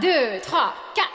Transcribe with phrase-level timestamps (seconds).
[0.00, 1.06] deux, trois, quatre.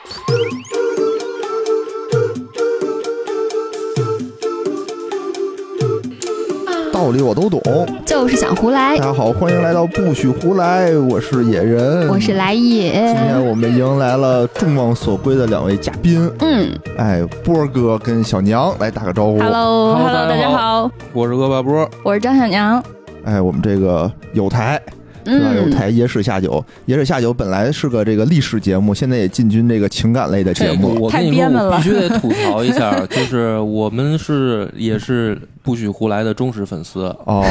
[6.91, 7.61] 道理我都懂。
[8.05, 9.05] 就是想胡来大。
[9.05, 12.33] 家好，欢迎来到不许胡来，我是野人，我是。
[12.33, 19.39] 来也今，天我们迎来了众望所归的两位嘉宾，嗯哎，波哥跟小娘来打个招呼。
[19.39, 22.83] ，Hello Hello，Hello，大家好，我是恶霸波，我是张小娘，
[23.25, 24.81] 哎，我们这个有台
[25.25, 25.53] 是吧？
[25.55, 30.95] 有嗯，台野史下酒，野史下酒本来是个这个历史节目，现在也进军这个情感类的节目。
[30.99, 37.05] 我跟你说，我必须得吐槽一下， 就是我们是也是不许胡来的忠实粉丝。
[37.25, 37.43] 哦，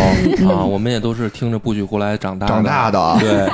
[0.48, 3.00] 啊，我们也都是听着不许胡来长大长大的。
[3.00, 3.48] 啊对。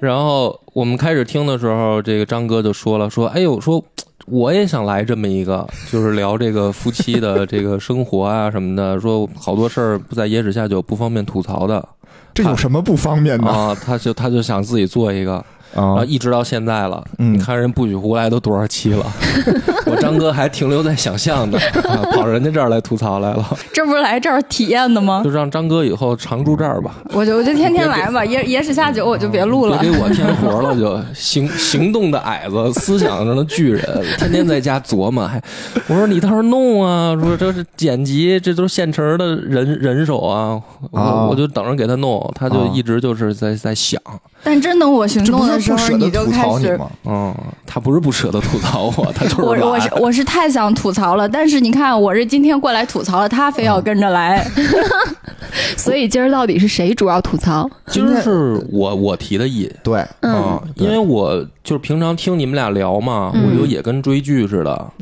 [0.00, 3.84] 然后我们开始听的时候，这个张哥就说了，说，哎呦，说
[4.26, 11.86] 我也想来这么一个，就是聊这个夫妻的这个生活啊什么的，说好多事儿不在野史下酒不方便吐槽的
[12.32, 13.48] 这有什么不方便的？
[13.48, 16.04] 啊，他就他就想自己做一个，然啊后？
[16.04, 19.06] 一直到现在了，嗯你看人不许胡来都多少期了，
[19.86, 21.58] 我张哥还停留在想象呢，
[21.88, 25.22] 啊跑人家这儿来吐槽来了，这不是来这儿体验的吗？
[25.24, 29.90] 就让张哥以后常住这儿吧，我就我就天天来吧，野野史下酒我就别录了别。
[29.90, 33.84] 给我添活了就， 行行动的矮子，思想上的巨人，
[34.18, 35.40] 天天在家琢磨，还
[35.88, 44.00] 我说你倒是弄啊，说这是剪辑，这都是现成的人人手啊，我、啊我就等着给他弄，他就啊一直就是在在想，
[44.42, 46.78] 但真等我行动的时候，你就开始。
[47.04, 47.34] 嗯，
[47.66, 54.46] 他不是不舍得吐槽我，他就是我我是我是太想吐槽了，但是你看我是今天过来吐槽了，他非要跟着来
[55.76, 57.68] 所以今儿到底是谁主要吐槽？
[57.88, 59.70] 今儿是我我提的议。
[59.82, 64.92] 对，嗯啊，因为我就是平常听你们俩聊嘛，嗯我就也跟追剧似的。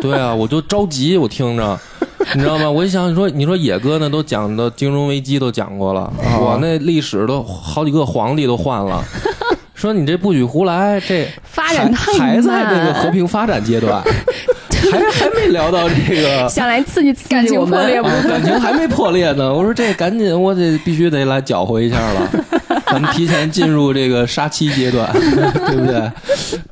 [0.00, 1.78] 对啊，我就着急，我听着，
[2.34, 2.70] 你知道吗？
[2.70, 9.04] 我一想，你说你说野哥那都讲的金融危机都讲过了，啊我那历史都好几个皇帝都换了。
[9.74, 14.02] 说你这不许胡来，这发展太还还在慢这个和平发展阶段，
[14.90, 18.00] 还还没聊到这个 想来刺激刺感情破裂。
[18.00, 19.54] 啊感情还没破裂呢。
[19.54, 22.28] 我说这赶紧，我得必须得来搅和一下了。
[22.90, 26.10] 咱们提前进入这个杀妻阶段， 对不对？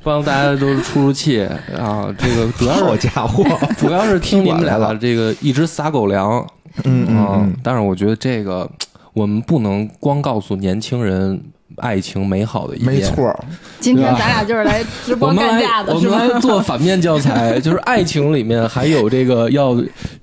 [0.02, 1.42] 帮大家都出出气
[1.76, 2.06] 啊！
[2.16, 3.44] 这个主要是家伙，
[3.76, 6.46] 主要是听你们俩来了这个一直撒狗粮
[6.84, 8.68] 嗯嗯啊嗯，，但是我觉得这个
[9.12, 11.40] 我们不能光告诉年轻人
[11.76, 13.34] 爱情美好的一面，没错，
[13.80, 16.18] 今天咱俩就是来直播干架的，我是吗？
[16.18, 19.76] 们来做反面教材， 就是爱情里面还有这个要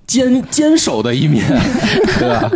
[0.08, 1.44] 坚坚守的一面，
[2.20, 2.52] 对吧？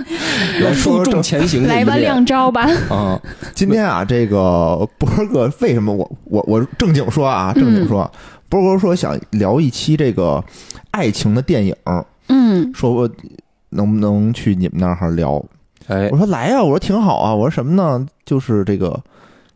[0.63, 2.67] 要负重前行的来吧，亮招吧！
[2.89, 3.19] 啊！
[3.53, 8.09] 今天啊，这个波哥为什么我我我正经说啊，正经说，
[8.49, 10.43] 波哥说想聊一期这个
[10.91, 11.75] 爱情的电影，
[12.29, 13.09] 嗯，说我
[13.69, 15.43] 能不能去你们那儿聊？
[15.87, 18.05] 哎我，说来呀、我说挺好啊，我说什么呢？
[18.25, 18.99] 就是这个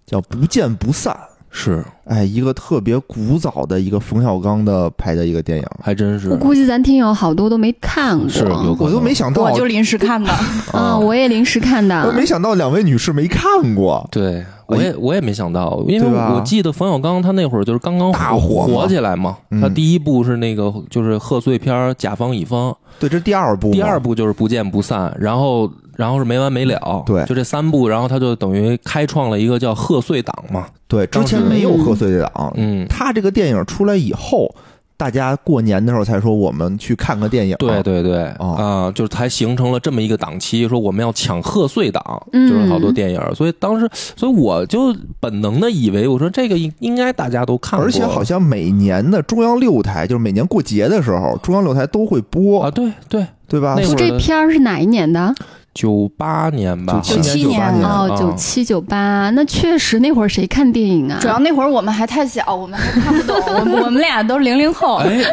[0.05, 1.13] 叫《不见不散》，
[1.49, 8.27] 是哎，一个特别古早的一个冯小刚的拍的一个电影，还真是我估计咱听友好多都没看过。
[8.29, 10.31] 是有我都没想到，我就临时看的，
[10.71, 12.11] 啊，我也临时看的我。
[12.13, 14.43] 没想到两位女士没看过，对。
[14.67, 25.69] 我也我也没想到，因为我记得冯小刚他那会儿就是刚刚大火火起来嘛，嗯他第一部是那个就是贺岁片《甲方乙方》，对，这是第二部，第二部就是不见不散，然后
[26.01, 27.23] 然后是没完没了，对。
[27.25, 34.51] 就这三部，然后他就等于开创了一个叫贺岁档嘛，对，之前没有贺岁档，嗯，他这个电影出来以后，
[34.97, 38.55] 大家过年的时候才说我们去看个电影，对对对，哦。
[38.57, 42.03] 啊，就是才形成了这么一个档期，说我们要抢贺岁档，
[42.33, 42.49] 嗯。
[42.49, 53.75] 就是好多电影，所以当时，所以我就本能的以为，我说这个应应该大家都看过，而且好像每年的中央六台，就是每年过节的时候，中央六台都会播，啊，对对，对吧？
[53.77, 53.87] 那？
[53.87, 55.33] 会儿这片儿是哪一年的？
[55.73, 61.17] 九八年吧，97 97九七年，哦，啊九七九八，那确实那会儿谁看电影啊？
[61.21, 65.23] 主要那会儿我们还太小，我们还看不懂， 我们我们俩都零零后，哎，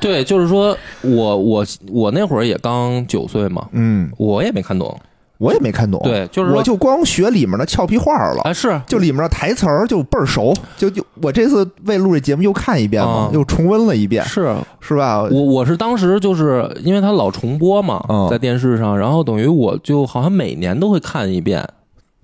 [0.00, 4.98] 对，就是说我我我那会儿也刚九岁嘛，嗯，我也没看懂，
[5.38, 8.42] 我也没看懂，对，就是我就光学里面的俏皮话了。
[8.42, 15.22] 啊是就里面的台词儿就倍儿熟，就就我这次为录这节目又看一遍嘛啊，又重温了一遍，是，是吧？
[15.22, 21.66] 我我是当时就是因为它老重播嘛，嗯在电视上，然后等于我就好像每年都会看一遍。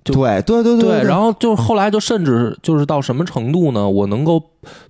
[0.05, 3.89] 就对对对对，然后后就是后来就甚至就是到什么程度呢？
[3.89, 4.41] 我能够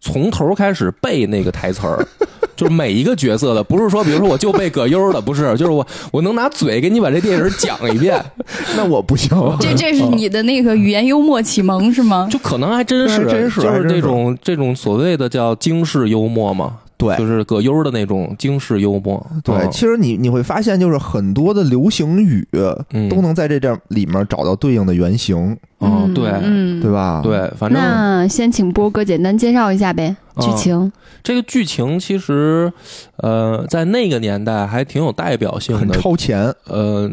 [0.02, 2.06] 从头开始背那个台词儿，
[2.54, 8.22] 就是每一个角色的，不是说比如说我就背葛优的，不是，就是我我能拿嘴给你把这电影讲一遍，
[8.76, 9.30] 那我不行，
[9.62, 12.28] 这这是你的那个语言幽默启蒙是吗？
[12.30, 19.26] 就可能还真是，真是就是这种这种所谓的叫京式幽默嘛，对就是葛优的那种京式幽默。
[19.44, 22.48] 对，嗯其实你你会发现，就是很多的流行语
[22.92, 30.92] 嗯都能在这这里面找到对应的原型，嗯，对嗯，对吧？，对，反正那先请波哥简单介绍一下呗，剧情。
[31.24, 32.72] 这个剧情其实，
[33.18, 35.98] 呃，在那个年代还挺有代表性很的。
[36.00, 37.10] 超前，呃，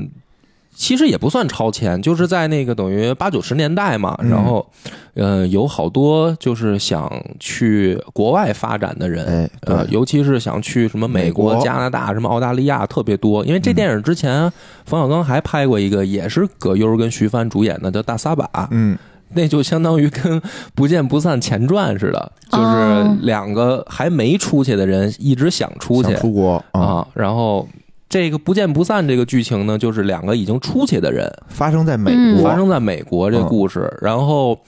[0.75, 4.67] 其实也不算超前，就是在那个等于八九十年代嘛，嗯然后，
[5.15, 13.45] 呃，有好多就是想去国外发展的人，哎，呃，尤其是想去什么美国、美国加拿大、什么澳大利亚特别多。
[13.45, 14.51] 因为这嗯电影之前，
[14.85, 18.45] 冯小刚还拍过一个，也是葛优跟徐帆主演的，叫《大撒把》。
[18.71, 18.99] 嗯，
[19.35, 20.41] 那就相当于跟
[20.75, 27.69] 《不见不散》前传似的，就是哦两个还没出去的人一直想出去出国啊，啊，然后。
[28.13, 34.59] 这个不见不散这个剧情呢，就是两个已经出去的人发生在美嗯国，发生在美国这个故事，然后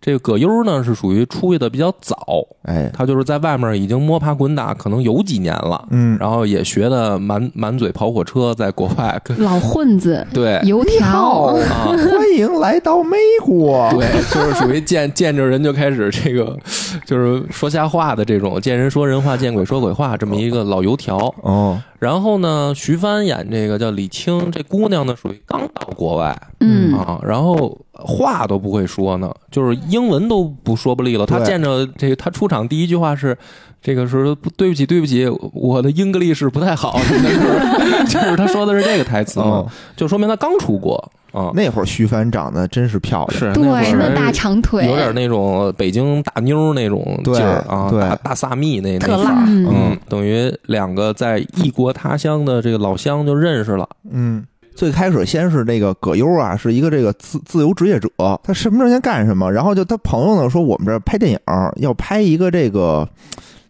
[0.00, 2.16] 这个葛优呢是属于出去的比较早，
[2.62, 11.98] 哎，他就是在外面已经摸爬滚打，可能有几年了，嗯，然后也学的满满嘴跑火车，在国外跟老混子， 对油条，啊，欢
[12.36, 16.56] 迎来到美国，对，就是属于见见着人就开始这个，
[17.04, 21.18] 就是说瞎话的这种，见人说人话，见鬼说鬼话，这么一个老油条。
[21.42, 31.24] 哦，然后呢，徐帆演这个叫李青，这姑娘呢属于刚到国外嗯，啊，然后话都不会说呢，就是英文都不说不利了。
[31.24, 33.36] 他见着这个，他出场第一句话是。
[33.82, 39.66] 这个是不对不起，对不起，我的英格力士不太好，就 是就是他说的是这个台词嘛哦，
[39.96, 41.02] 就说明他刚出国。
[41.32, 49.66] 啊，那会儿徐帆长得真是漂亮，对是那会，儿那大长腿，有点那种北京大妞那种劲儿啊，大大萨蜜那那特辣范儿，嗯。
[49.72, 54.44] 嗯，等于两个在异国他乡的这个老乡就认识了，嗯。
[54.80, 58.08] 最开始先是那个葛优啊，是一个这个自自由职业者，
[58.42, 59.52] 他什么挣钱干什么。
[59.52, 61.38] 然后就他朋友呢说，我们这儿拍电影
[61.76, 63.06] 要拍一个这个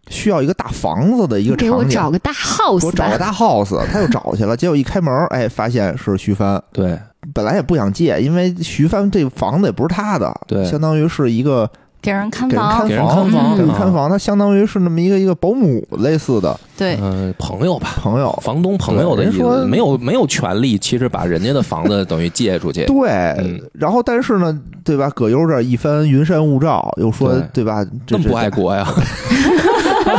[0.09, 2.87] 需要一个大房子的一个给我场景，找个大给 house 吧。
[2.87, 4.57] 我找个大 house，他又找去了。
[4.57, 6.63] 结果一开门，哎，发现是徐帆。
[6.71, 6.97] 对
[7.35, 11.69] 本来也不想借，因为徐帆这房子也不是他的，对相当于是一个
[12.03, 18.33] 给人看给人房看，给人房，看房给人啊看房，他相当于是那么一个一个保姆类似的对，嗯，朋友吧，朋友。
[18.43, 25.11] 房东朋友的意对人说思，没有没有权利，其实把人家的房子等于借出去，对，嗯然后但是呢，对吧？
[25.15, 27.85] 葛优这一番云山雾罩，又说对对吧？
[28.07, 28.87] 这么不爱国呀？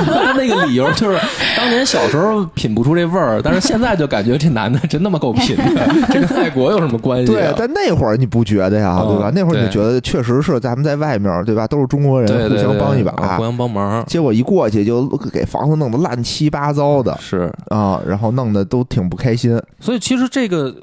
[0.05, 1.19] 他那个理由就是
[1.57, 5.63] 当年小时候品不出这味儿，但是现在就感觉这男的真他妈够品的，
[6.11, 7.35] 这跟爱国有什么关系、啊？
[7.35, 9.31] 对，但那会儿你不觉得呀，嗯对吧？
[9.33, 11.67] 那会儿你觉得确实是咱们在外面，对吧？
[11.67, 13.43] 都是中国人，互相帮一啊把互。
[13.43, 17.51] 相帮忙结果一过去就给房子弄得乱七八糟的是。
[17.69, 19.59] 啊，然后弄得都挺不开心。
[19.79, 20.73] 所以其实这个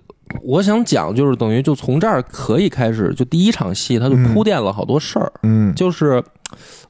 [0.43, 5.33] 我想讲，就是等于就从这儿可以开始，就第一场戏他就铺垫了好多事儿。
[5.43, 5.75] 嗯。
[5.75, 6.23] 就是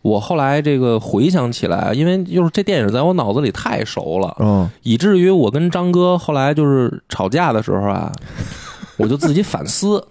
[0.03, 8.13] 我后来这个回想起来，因为就是这电影在我脑子里太熟了，嗯，以至于我跟张哥后来就是吵架的时候啊，
[8.97, 10.03] 我就自己反思，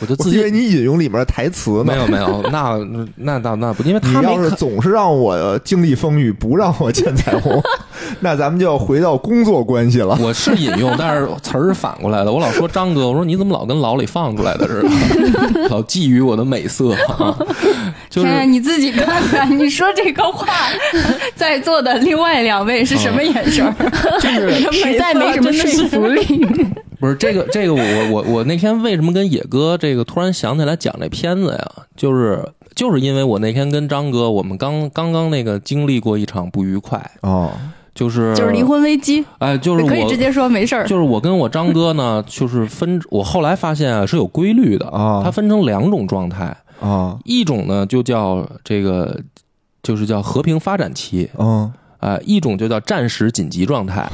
[0.00, 0.38] 我就自己。
[0.38, 1.84] 以为你引用里面的台词呢。
[1.84, 2.76] 没有没有， 那
[3.16, 7.62] 那那那不，因为你要是总是让我经历风雨，不让我见彩虹，
[8.20, 10.18] 那咱们就要回到工作关系了。
[10.20, 12.32] 我是引用，但是词儿是反过来的。
[12.32, 14.82] 我老说张哥，我说你怎么老跟牢里放出来的似
[15.52, 17.36] 的， 老觊觎我的美色啊，
[18.14, 20.46] 就是天，你自己看看，你说这个话，
[21.34, 23.74] 在座的另外两位是什么眼神儿？
[24.20, 26.22] 就是 实在没什么说服力。
[27.00, 31.70] 不是这个这个我我我我那天为什么跟野哥这个突然想起来讲这片子呀？
[31.96, 32.40] 就是
[32.76, 37.50] 就是因为我那天跟张哥，我们刚刚刚那个经历过一场不愉快，哦，
[37.94, 40.86] 就是就是离，婚危机，哎，就是我可以直接说没事儿。
[40.86, 49.20] 就是我跟我张哥呢，就是分，我后来发现啊是有规律的啊它分成两种状态，啊，一种呢就叫这个
[49.82, 51.72] 就是叫和平发展期，嗯。
[52.00, 54.06] 啊，一种就叫战时紧急状态。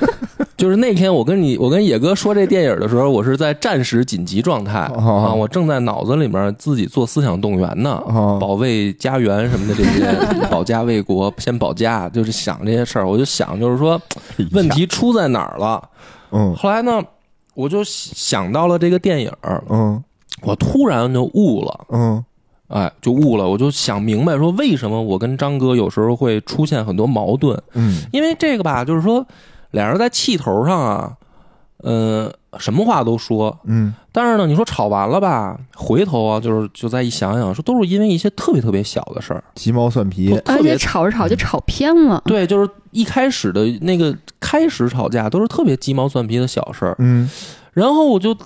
[0.58, 4.80] 就是那天我跟你，我跟野哥说这电影的时候，我是在战时紧急状态。
[4.94, 5.24] 哦。
[5.28, 8.36] 啊，我正在脑子里面自己做思想动员呢，哦。
[8.38, 13.08] 保卫家园什么的这些，保家卫国，先保家，就是想这些事儿。
[13.08, 13.98] 我就想，就是说
[14.52, 15.82] 问题出在哪儿了。
[16.32, 16.54] 嗯。
[16.54, 17.02] 后来呢，
[17.54, 19.32] 我就想到了这个电影，
[19.70, 20.04] 嗯
[20.42, 21.86] 我突然就悟了。
[21.90, 22.24] 嗯。
[22.68, 28.02] 哎，就悟了，我就想明白说，为什么我跟张哥有时候会出现很多矛盾，嗯。
[28.12, 29.26] 因为这个吧，就是说
[29.72, 31.12] 俩人在气头上啊，
[31.78, 33.92] 呃，什么话都说，嗯。
[34.12, 42.22] 但是呢，你说吵完了吧，回头啊，就是就再一想想，说都是因为一些特别特别小的事儿，鸡毛蒜皮，而特别且吵着吵就吵偏了。
[42.26, 47.28] 对，就是一开始的那个开始吵架都是特别鸡毛蒜皮的小事儿，嗯。
[47.72, 48.36] 然后我就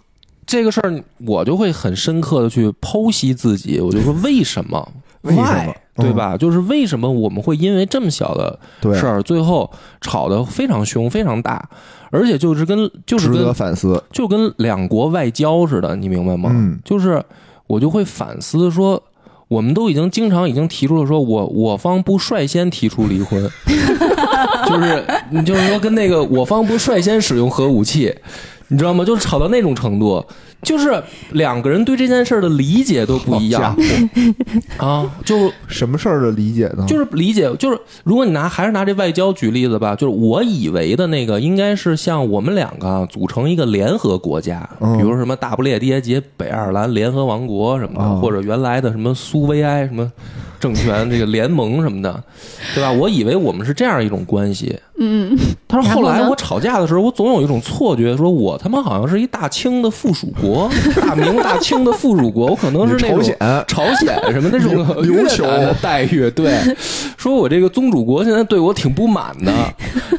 [0.46, 4.86] 这个事儿，我就会很深刻的去剖析自己，我就说为什么？
[5.22, 5.74] 为什么？
[5.96, 6.36] 对吧？
[6.36, 8.58] 就是为什么我们会因为这么小的
[8.94, 9.70] 事儿，最后
[10.00, 11.68] 吵得非常凶、非常大，
[12.10, 14.02] 而且就是跟就是值得跟反思。
[14.10, 16.50] 就跟两国外交似的，你明白吗？
[16.52, 16.78] 嗯。
[16.84, 17.22] 就是
[17.68, 19.00] 我就会反思说，
[19.46, 23.40] 我们都已经经常已经提出了说我我方不率先提出离婚，
[24.68, 28.12] 就是你就是说跟那个我方不率先使用核武器，
[28.68, 29.04] 你知道吗？
[29.04, 30.24] 就是吵到那种程度，
[30.62, 31.02] 就是
[31.32, 33.76] 两个人对这件事儿的理解都不一样
[34.78, 36.84] 啊，就什么事儿的理解呢？
[36.88, 50.10] 就是理解，就是如果你拿还是拿这外交举例子吧，就是我以为的那个应该是像我们两个啊组成一个联合国家，嗯比如什么大不列颠及北爱尔兰联合王国什么的，哦或者原来的什么苏维埃什么
[50.64, 52.24] 政权这个联盟什么的，
[52.74, 52.90] 对吧？
[52.90, 60.70] 我以为我们是这样一种关系，嗯，但是后来我吵架的时候，我总有一种错觉，说我他妈好像是一大清的附属国，
[61.02, 63.36] 大明大清的附属国，我可能是那种朝鲜
[63.68, 64.72] 朝鲜什么那种
[65.04, 66.58] 越琉琉球南的待遇，对，
[67.18, 69.52] 说我这个宗主国现在对我挺不满的，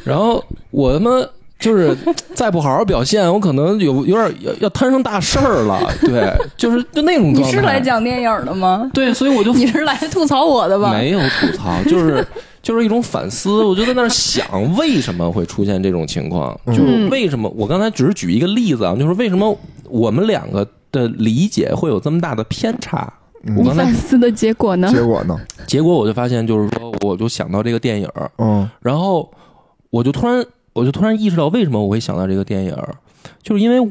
[0.04, 1.10] 然后我他妈。
[1.58, 1.96] 就是
[2.34, 5.80] 再不好好表现，我可能有有点要要摊上大事儿了。
[6.02, 7.50] 对，就是就那种你状态。
[7.50, 8.90] 是来讲电影的吗？
[8.92, 10.92] 对，所以我就 你是来吐槽我的吧？
[10.92, 12.24] 没有吐槽，就是
[12.62, 13.62] 就是一种反思。
[13.62, 14.44] 我就在那儿想，
[14.76, 16.58] 为什么会出现这种情况？
[16.66, 17.48] 嗯就是为什么？
[17.56, 19.56] 我刚才只是举一个例子啊，就是为什么
[19.88, 23.10] 我们两个的理解会有这么大的偏差？
[23.56, 24.88] 我嗯刚才反思的结果呢？
[24.92, 25.40] 结果呢？
[25.66, 29.30] 结果我就发现，就是说，我就想到这个电影儿，嗯然后
[29.90, 30.44] 我就突然，
[30.76, 32.94] 我就突然意识到，为什么我会想到这个电影儿，
[33.42, 33.88] 就是因为我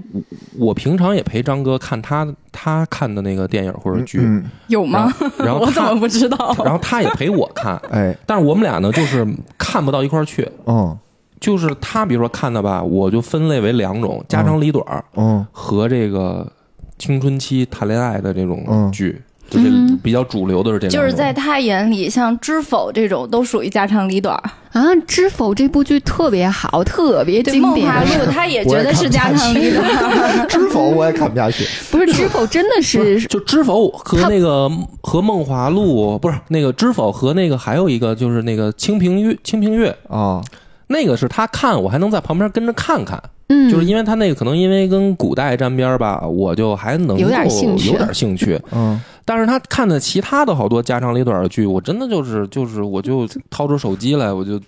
[0.58, 5.12] 我平常也陪张哥看他他看的那个电影或者剧，嗯，有吗？
[5.40, 6.56] 然后我怎他么不知道？
[6.64, 9.28] 然后他也陪我看，哎，但是我们俩呢，就是
[9.58, 10.48] 看不到一块儿去。
[10.66, 10.98] 嗯
[11.38, 16.50] 就是他，比如说看的吧，我就分类为两种：家长里短儿嗯和这个
[16.98, 21.02] 青春期谈恋爱的这种嗯剧，就是嗯比较主流的是这两种。
[21.02, 24.44] 就是在他眼里，像《知否》这种都属于家长里短儿。
[24.74, 27.88] 啊，《知否》这部剧特别好，特别对，经典。
[27.88, 30.46] 梦华录他也觉得是家长里短儿。
[30.50, 31.66] 知否我也看不下去。
[31.90, 34.70] 不是《知否》，真的是是就知否和那个
[35.02, 40.42] 和梦华录不是那个知否和那个还有一个就是那个清平乐清平乐，啊，
[40.88, 48.60] 那个是他看我还能在旁边跟着看看，嗯，就是因为他那个可能因为跟古代沾边儿吧，我就还能有点够兴趣有点兴趣。
[48.74, 54.60] 嗯但是他看的其他的好多家长里短的剧，我真的就是就是我就掏出手机来，我就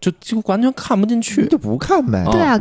[0.00, 1.46] 就就完全看不进去。
[1.46, 2.24] 就不看呗。
[2.24, 2.60] 啊对啊，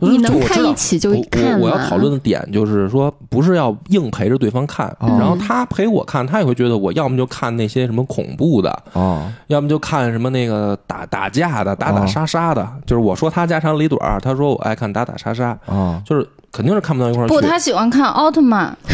[0.00, 12.66] 你能看一起就我看嘛我我要讨论的点就是说，不是要硬陪着对方看，嗯然后他陪我看，他也会觉得我要么就看那些什么恐怖的，啊，要么就看什么那个打打架的、打打哦杀杀的。
[12.86, 17.34] 就是我说他家长里短，他说我爱看打打杀杀，啊，就是肯定是看不到一块儿去。
[17.34, 18.74] 不，他喜欢看奥特曼，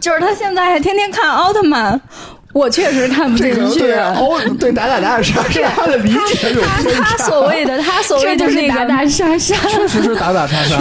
[0.00, 2.00] 就是他现在还天天看奥特曼。
[2.52, 3.80] 我确实看不进去。
[3.80, 7.24] 对哦，对打打打杀杀的理解有他偏他差。
[7.24, 9.54] 所谓的他所谓这就是的那个打打杀杀。
[9.68, 10.78] 确实是打打杀杀。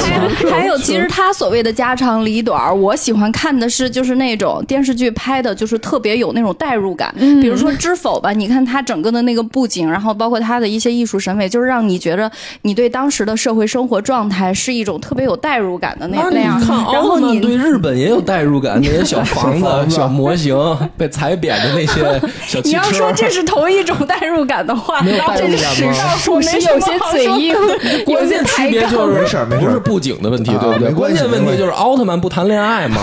[0.50, 7.14] 还有，其实他所谓的家长里短，我喜欢看的是就是那种电视剧拍的，就是特别有那种代入感。
[7.18, 12.32] 嗯比如说《知否》吧，你看它整个的那个布景，然后包括它的一些艺术审美，就是让你觉得
[12.64, 16.60] 你对当时的社会生活状态是一种特别有代入感的那那那样
[16.92, 20.56] 然后你对日本也有代入感，那些小 房子、小房子小模型
[20.98, 27.54] 被踩扁的那些小汽 你要说，这是同一种代入感的话，没有代入感吗是史上属实有些嘴硬，
[28.08, 28.72] 有些关键区抬杠。
[28.72, 30.92] 别就是没事没事不是布景的问题，啊对不对？
[30.94, 33.02] 关键问题就是奥特曼不谈恋爱嘛，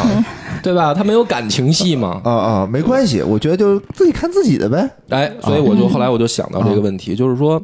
[0.62, 0.92] 对吧？
[0.94, 2.20] 他没有感情戏嘛。
[2.25, 4.88] 啊啊，没关系，我觉得就自己看自己的呗。
[5.11, 7.61] 哎，所以我就后来我就想到这个问题，就是说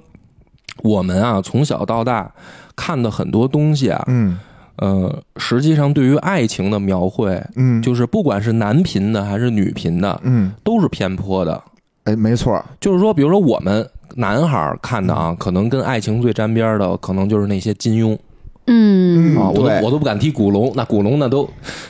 [0.82, 2.30] 我们啊从小到大
[2.76, 4.38] 看的很多东西啊，嗯
[4.80, 11.62] 呃，实际上对于爱情的描绘，嗯，就是不管是男频的还是女频的，嗯，都是偏颇的。
[12.04, 18.16] 哎，没错儿，就是说，比如说我们男孩儿看的啊，可能跟爱情最沾边儿的，可能就是那些金庸
[18.68, 21.46] 嗯，啊，我都我都不敢提古龙，那古龙那都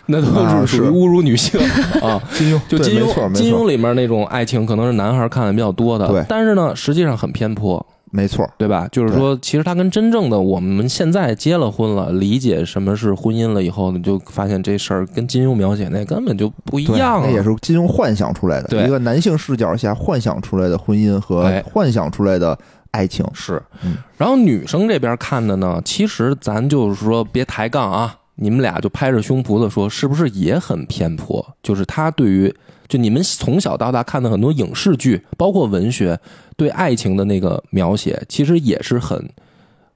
[0.06, 1.60] 那啊都是属于侮辱女性
[2.02, 2.20] 啊。
[2.34, 8.88] 金庸就金庸，金庸里面那种爱情，可能是男孩儿看的比较多的，对但是呢，实际上很偏颇，没错，对吧？
[8.90, 22.58] 就是说，其实他跟真正的我们现在结了婚了，理解什么是婚姻了以后，你就发现这事儿跟金庸描写那根本就不一，样、啊，那也是金庸幻想出来的，对一个男性视角下幻想出来的婚姻和哎幻想出来的
[22.90, 23.24] 爱情。
[23.32, 31.46] 是嗯，然后女生这边看的呢，其实咱就是说别抬杠啊，你们俩就拍着胸脯的说，是不是也很偏颇？
[31.62, 32.52] 就是他对于
[32.90, 36.18] 就你们从小到大看的很多影视剧，包括文学，
[36.56, 39.30] 对爱情的那个描写，其实也是很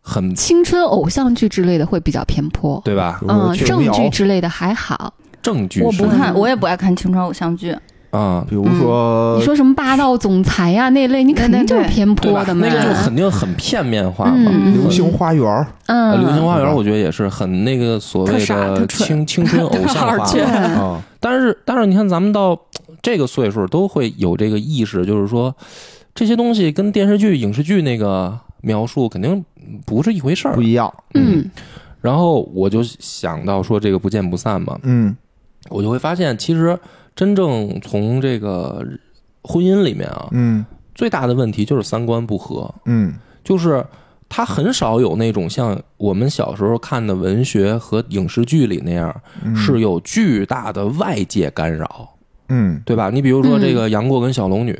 [0.01, 2.81] 很青春偶像剧之类的会比较偏颇。
[2.85, 3.21] 对吧？
[3.27, 5.13] 嗯，正剧之类的还好。
[5.43, 7.77] 正剧我不看，我也不爱看青春偶像剧。
[8.11, 12.45] 啊，比如说你说什么霸道总裁呀、那类，你肯定就是偏颇？
[12.45, 12.65] 的嘛。
[12.65, 14.33] 那个就肯定很片面化嘛。
[14.37, 20.61] 嗯流星花园儿，嗯，呃流星花园，我觉得也是很那个所谓的青青春偶像化好倔嘛。
[20.81, 22.57] 啊，但是，但是你看，咱们到
[23.05, 25.55] 这个岁数都会有这个意识，就是说
[26.15, 29.45] 这些东西跟电视剧、影视剧那个描述肯定
[29.85, 30.55] 不是一回事儿。
[30.55, 30.63] 不。
[30.63, 31.51] 一样，嗯。
[32.01, 35.15] 然后我就想到说这个不见不散嘛，嗯。
[35.69, 36.79] 我就会发现，其实
[37.15, 38.83] 真正从这个
[39.43, 40.65] 婚姻里面啊，嗯。
[40.95, 43.15] 最大的问题就是三观不合，嗯。
[43.43, 43.85] 就是
[44.31, 52.09] 他很少有那种像我们小时候看的文学和影视剧里那样，嗯，是有巨大的外界干扰，
[52.49, 53.11] 嗯，对吧？
[53.11, 54.79] 你比如说这个杨过跟小龙女，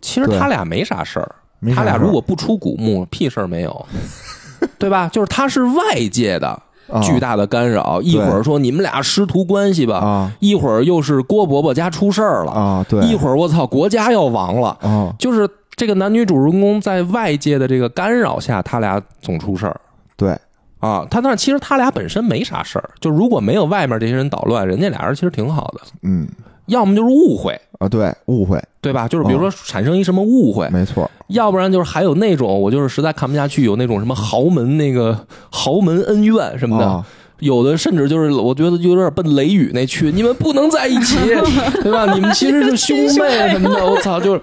[0.00, 3.86] 其实他俩没啥事儿，事他俩如果不出古墓，屁事儿没有，
[4.78, 5.08] 对吧？
[5.12, 6.48] 就是他是外界的
[6.88, 19.80] 啊巨大的干扰，一会儿说你们俩师徒关系吧，啊一会儿又是郭伯伯家出事儿了，啊，对，一会儿我操国家要亡了，啊，就是这个男女主人公在外界的这个干扰下，他俩总出事儿。
[20.16, 20.30] 对，
[20.78, 26.26] 啊，他但是其实他俩本身没啥事儿，就如果没有外面这些人捣乱，人家俩人其实挺好的，嗯
[26.66, 29.08] 要么就是误会，啊，对，误会，对吧？
[29.08, 37.06] 就是比如说产生一什么误会，没错，要不然就是还有那种我就是实在看不下去，有那种什么豪门那个豪门恩怨什么的，啊。
[37.40, 41.18] 有的甚至就是我觉得有点奔雷雨那去，你们不能在一起，
[41.84, 42.10] 对吧？
[42.14, 44.40] 你们其实是兄妹什么的，我操，就是，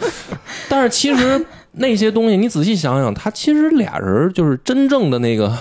[0.70, 5.52] 但是其实那些东西你仔细想想，他其实俩人就是真正的那个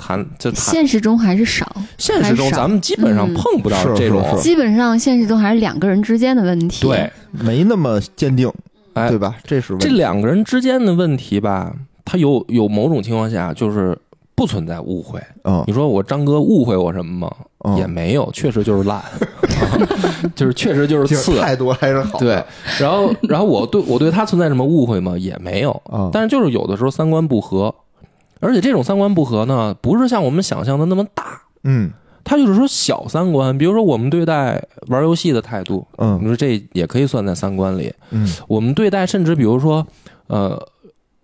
[0.00, 6.86] 谈就谈现实中还是少，现实中咱们基本上嗯碰不到这种，基本上现实中还是两个人之间的问题。
[6.86, 8.50] 对，没那么坚定，
[8.94, 9.36] 哎对吧？
[9.44, 11.72] 这是问题这两个人之间的问题吧，
[12.04, 13.96] 他有有某种情况下就是
[14.34, 15.20] 不存在误会。
[15.44, 17.32] 嗯你说我张哥误会我什么吗？
[17.62, 19.04] 嗯也没有，确实就是烂，啊
[20.34, 21.38] 就是确实就是就是次。
[21.38, 22.42] 态度还是好，对，
[22.80, 25.14] 然后然后我对我对他存在什么误会吗？
[25.18, 27.74] 也没有，啊，但是就是有的时候三观不合，
[28.40, 31.90] 而且这种三观不合呢，不是像我们想象的那么大，嗯
[32.22, 37.92] 他就是说小三观，比如说我们对待玩游戏的态度，嗯你嗯说这也可以算在三观里。
[38.10, 39.86] 嗯我们对待甚至比如说，
[40.26, 40.68] 呃，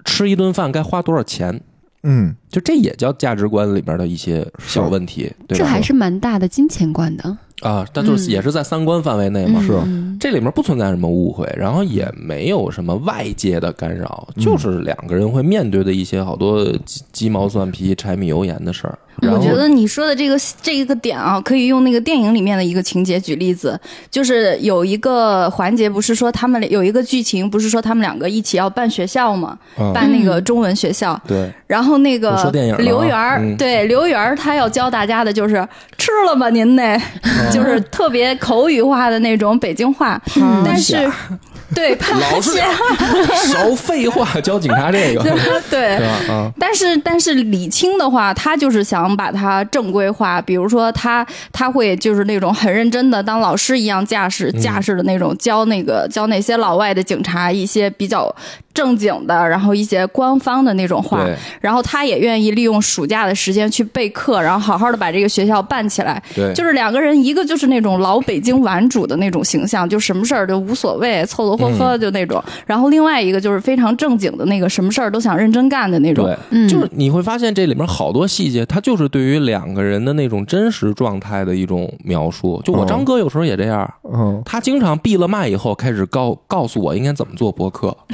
[0.04, 1.60] 吃一顿饭该花多少钱，
[2.02, 5.64] 嗯，就这也叫价值观里边的一些小问题，对吧？
[5.64, 7.36] 这还是蛮大的金钱观的。
[7.62, 9.60] 啊，但就是嗯也是在三观范围内嘛。
[9.62, 18.98] 是嗯这里面不存在什么误会，然后也没有什么外界的干扰，嗯就是两个人会面对的一些好多鸡鸡毛蒜皮、柴米油盐的事儿。
[19.22, 23.78] 我觉得你说的这个这一个点啊，可以用那个电影里面的一个情节举例子，
[24.10, 33.56] 就是有一个环节，不是说他们有一个剧情，不是说他们两个一起要办学校嘛，嗯办那个中文学校，对，然后那个刘源儿，嗯。
[33.56, 36.96] 对刘源儿，他要教大家的就是吃了吗您呢，
[37.50, 40.20] 就是特别口语化的那种北京话，
[40.64, 41.10] 但是
[41.74, 42.68] 对趴老是下，
[43.46, 45.98] 少废话，教警察这个，对对。
[45.98, 46.32] 吧？
[46.32, 58.34] 啊，但是但是李青的话，他就是想把它正规化，比如说他他会就是那种很认真的当老师一样架势嗯架势的那种教那个教那些老外的警察一些比较
[58.72, 66.22] 正经的，然后一些官方的那种话，对然后他也愿意利用暑假的时间去备课，然后好好的把这个学校办起来。
[66.34, 76.24] 对，就是两个人，一个就是那种老北京顽主的那种形象，就什么事儿都无所谓，凑凑合嗯合就那种；然后另外一个就是非常正经的那个，什么事儿都想认真干的那种。
[76.24, 76.36] 对。
[76.50, 82.60] 嗯，就是你会发现这里面好多细节，它就是对于两个人的那种真实状态的一种描述。
[82.64, 87.96] 就我哦张哥有时候也这样，嗯他经常闭了麦以后开始告告诉我应该怎么做播客，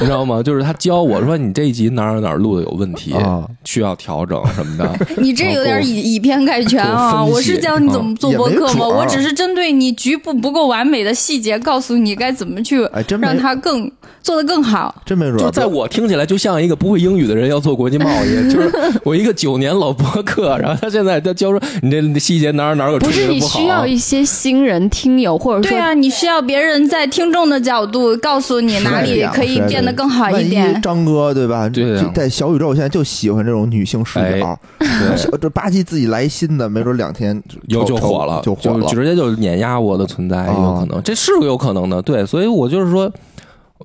[0.00, 0.42] 你知道吗？
[0.42, 4.88] 就是他教我说你这一集哪儿哪儿录的有问题，啊，需要调整什么的。
[5.18, 7.24] 你这有点以以偏概全啊！
[7.24, 8.86] 我是教你怎么做博客吗？
[8.88, 13.90] 我只是针对你局部不够完美的细节，告诉你该怎么去哎，真没让它更
[14.28, 14.94] 做得更好。
[15.06, 18.70] 真没准儿就在我听起来，就像一个不会英语的人要做国际贸易， 就是
[19.02, 30.82] 我一个九年老播客，然后他现在他教说你这细节哪儿哪儿有不是你需要一些新人听友，或者说对啊，你需要别人在听众的角度告诉你哪里可以变得更好一万一点。
[30.82, 31.66] 张哥对吧？
[31.70, 38.86] 对在小宇宙现在就喜欢这种女性视角，对小这吧唧自己来新的，没准两天有就火了，就火了。
[38.88, 42.02] 直接就碾压我的存在，有可能，这是有可能的。
[42.02, 43.10] 对，所以我就是说，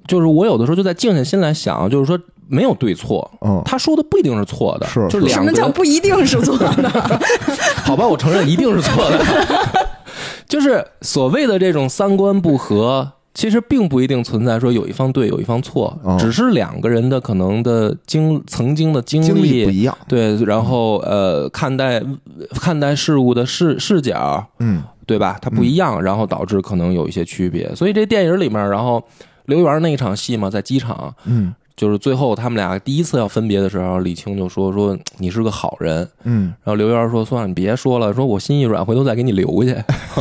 [0.08, 6.70] 就是我有的时候就在静下心来想，就是说没有对错，嗯，他说的不一定是错的，是就是什两个人，么叫不一定是错的？
[7.86, 9.26] 好吧，我承认一定是错的，
[10.48, 13.14] 就是所谓的这种三观不合。
[13.36, 22.00] 其实并不一定存在说有一方对有一方错，哦只是两个人的可能的经曾经的经经历历不一样，对，然后呃，看待
[22.62, 25.36] 看待事物的视视角，嗯对吧？
[25.42, 27.74] 它不一样，然后导致可能有一些区别。
[27.74, 29.04] 所以这电影里面，然后
[29.46, 31.54] 刘源那一场戏嘛，在机场，嗯。
[31.76, 36.54] 就是最后他们俩第一次要分别的时候，李青就说说你是个好人，嗯。
[36.64, 39.74] 然后刘源说算了，你别说了，说我心一软，回头再给你留下。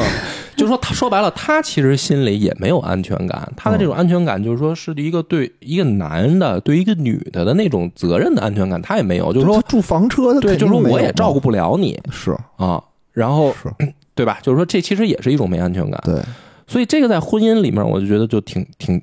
[0.57, 12.01] 就说他说白了，他其实心里也没有安全感，他的这种安全感就是说是一个对一个男的对一个女的的那种责任的安全感，他也没有，就是说他住房车，他对，就是说我也照顾不了你。
[12.11, 12.35] 是。
[12.57, 12.83] 啊，
[13.13, 13.71] 然后是，
[14.15, 14.39] 对吧？
[14.43, 16.19] 就是说这其实也是一种没安全感，对，
[16.67, 19.01] 所以这个在婚姻里面，我就觉得就挺挺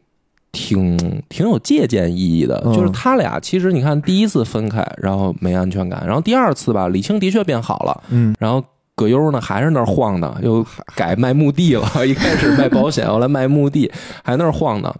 [0.51, 0.97] 挺
[1.29, 2.61] 挺有借鉴意义的。
[2.65, 8.63] 嗯就是他俩其实你看第一次分开，然后没安全感，然后第二次吧，李青的确变好了，嗯然后
[8.95, 11.87] 葛优呢还是那儿晃荡，又改卖墓地了。
[12.05, 13.91] 一开始卖保险，后来卖墓地，
[14.23, 14.93] 还那儿晃荡。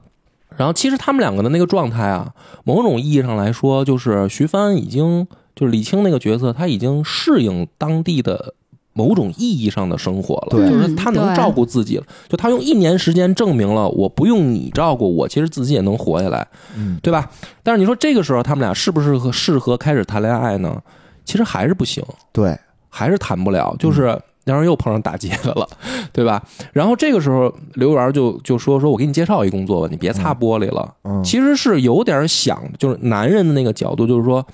[0.56, 2.34] 然后其实他们两个的那个状态啊，
[2.64, 8.54] 某种意义上来说，就是徐帆已经就是李青那个角色，他已经适应当地的
[9.00, 12.04] 某种意义上的生活了，就是他能照顾自己了。
[12.28, 17.30] 就他用一年时间证明了，我不用你照顾我，其实自己也能活下来，嗯对吧？
[17.64, 20.82] 但是你说这个时候他们俩适不适合适合开始谈恋爱呢？
[21.24, 22.04] 其实还是不行。
[22.34, 22.58] 对，
[22.90, 25.66] 还是谈不了，就是然后又碰上打劫的了，
[26.12, 26.44] 对吧？
[26.74, 30.94] 然后这个时候刘源就就说说我给你介绍一工作吧，你别擦玻璃了。
[31.04, 34.46] 嗯其实是有点想，就是男人的那个角度，就是说，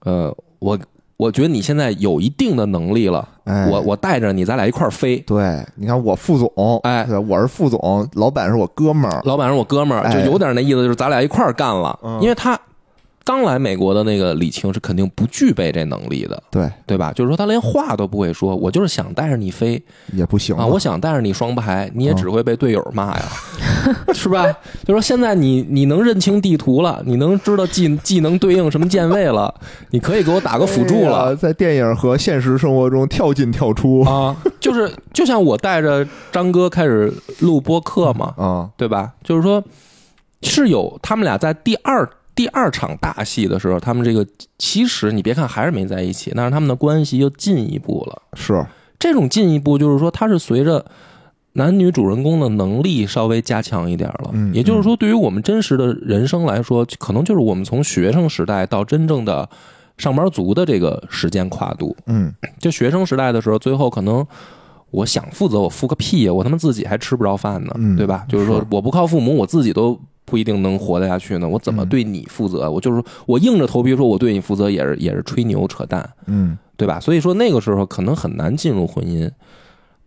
[0.00, 0.76] 呃，我
[1.18, 5.18] 我觉得你现在有一定的能力了，哎，我我带着你，咱俩一块儿飞。
[5.26, 11.98] 对，你看我副总，哎对我是副总，老板是我哥们儿，老板是我哥们儿，哎就有点那意思，就是咱俩一块儿干了。
[12.04, 12.56] 嗯因为他
[13.28, 17.12] 刚来美国的那个李青是肯定不具备这能力的，对，对吧？
[17.12, 19.82] 就是说他连话都不会说，我就是想带着你飞，
[20.14, 23.22] 也不行啊，我想带着你双排，你也嗯只会被队友骂呀，
[24.14, 24.46] 是吧？
[24.86, 29.54] 就说现在你你能认清地图了，你能知道技技能对应什么键位了，
[29.90, 31.36] 你可以给我打个辅助了。
[31.36, 39.12] 在电影和现实生活中跳进跳出啊，就是就像我带着张哥开始录播客嘛，啊，对吧？
[39.22, 39.62] 就是说
[40.40, 44.24] 是有他们俩在第二第二场大戏的时候，他们这个
[44.58, 48.22] 其实你别看还是没在一起，但是他们的关系又进一步了。
[48.34, 48.64] 是，
[48.96, 50.84] 这种进一步就是说，它是随着
[51.54, 54.30] 男女主人公的能力稍微加强一点了。
[54.34, 59.50] 嗯也就是说，对于我们真实的人生来说，可能就是我们从学生时代到真正的
[59.96, 61.96] 上班族的这个时间跨度。
[62.06, 64.24] 嗯，就学生时代的时候，最后可能。
[64.90, 66.32] 我想负责，我负个屁呀！
[66.32, 68.24] 我他妈自己还吃不着饭呢，嗯对吧？
[68.26, 71.48] 就是说，我不靠父母，我自己都不一定能活得下去呢。
[71.48, 72.70] 我怎么嗯对你负责？
[72.70, 76.08] 我就是我硬着头皮说我对你负责，也是也是吹牛扯淡。
[76.26, 77.00] 嗯，对吧？
[77.00, 79.30] 所以说那个时候可能很难进入婚姻。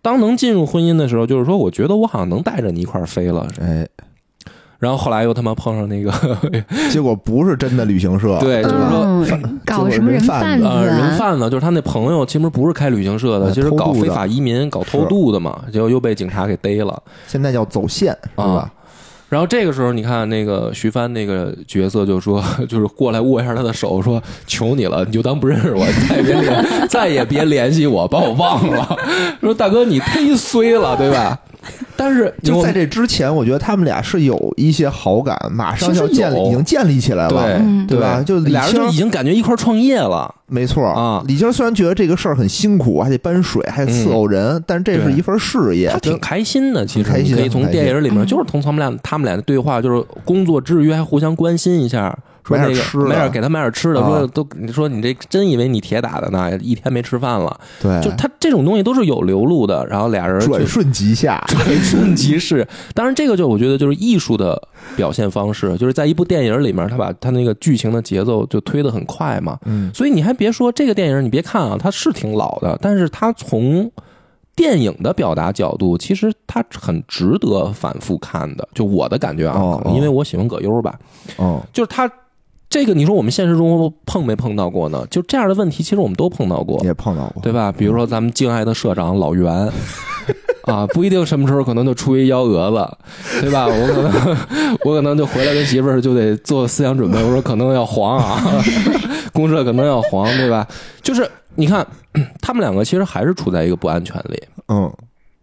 [0.02, 3.48] 当能进入婚姻的时候，就是说，我觉得我好像能带着你一块儿飞了。
[3.60, 3.88] 哎，
[4.80, 6.12] 然后后来又他妈碰上那个
[6.90, 9.04] 结果不是真的旅行社， 对，就是说。
[9.06, 11.16] 嗯，搞什么人贩子呃，人啊？
[11.18, 17.02] 贩子就是他那朋友，其实不是开旅行社的，哎其实搞非法移民、搞偷渡的嘛，结果又被警察给逮了。
[17.28, 18.74] 现在叫走线，是吧啊？
[19.32, 28.98] 然后这个时候，你看那个徐帆那个角色就说， 就是过来握一下他的手，说：“求你了，你就当不认识我，再也别联，再也别联系我，把我忘了。
[29.40, 31.40] ”说大哥，你忒衰了，对吧？
[31.96, 38.22] 但是就在这之前，我觉得他们俩是有一些好感，马上就要建立，已经建立起来了，对嗯对吧？
[38.26, 40.36] 就俩人就已经感觉一块创业了。
[40.52, 41.24] 没错啊。
[41.26, 48.28] 李菁虽然觉得这个事儿很辛苦，还得搬水，还得伺候人，但是这是一份事业他，挺开心的，其实开心你可以从电影里面，嗯。
[48.28, 53.06] 就是从他们俩他们俩的对话，就是工作之余还互相关心一下，说那个买点吃的。
[53.06, 54.08] 买点给他买点吃的，啊。
[54.08, 62.68] 说都你说你这真以为你铁打的呢， 一天没吃饭了，对，就他这种东西都是有流露的，然后俩人就转瞬即下， 转瞬即逝。
[62.94, 64.62] 当然，这个就我觉得就是艺术的
[64.96, 69.58] 表现方式， 就是在一部电影里面，他把他那个剧情的节奏就推得很快嘛。
[69.66, 73.90] 嗯，所以你还别说这个电影，你别看啊，它是挺老的，但是它从
[74.56, 78.68] 电影的表达角度，其实它很值得反复看的。
[78.74, 81.00] 就我的感觉啊，因为我喜欢葛优吧，
[81.38, 82.12] 哦，就是他
[82.72, 85.06] 这个，你说我们现实中碰没碰到过呢？
[85.12, 87.72] 就这样的问题，其实我们都碰到过，也碰到过，对吧？
[87.72, 89.70] 比如说咱们敬爱的社长老袁。
[90.64, 92.98] 啊， 不一定什么时候可能就出一幺蛾子，
[93.42, 93.66] 对吧？
[93.68, 94.38] 我可能
[94.86, 98.40] 我可能就回来跟媳妇儿就得做思想准备，我说可能要黄啊，
[99.34, 100.66] 公社可能要黄，对吧？
[101.02, 101.86] 就是你看，
[102.42, 104.90] 他们两个其实还是处在一个不安全里，嗯，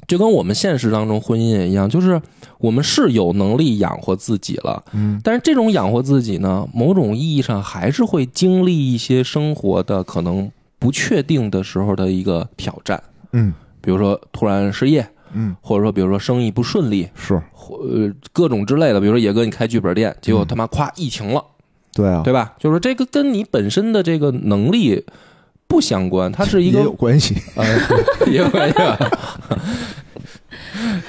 [0.08, 2.20] 就跟我们现实当中婚姻也一样，就是
[2.58, 13.00] 我们是有能力养活自己了，嗯，但是这种养活自己呢，某种意义上还是会经历一些生活的可能不确定的时候的一个挑战，
[13.32, 13.54] 嗯。
[13.80, 17.40] 比如说突然失业，嗯，或者说比如说生意不顺利，是。
[17.52, 21.42] 或呃各种之类的，比如说野哥你开剧本店，结果他妈夸疫情了，
[21.94, 22.54] 对啊，对吧？
[22.58, 25.04] 就是说这个跟你本身的这个能力
[25.68, 27.64] 不相关，它是一个也有关系，呃，
[28.26, 28.98] 也有关系啊。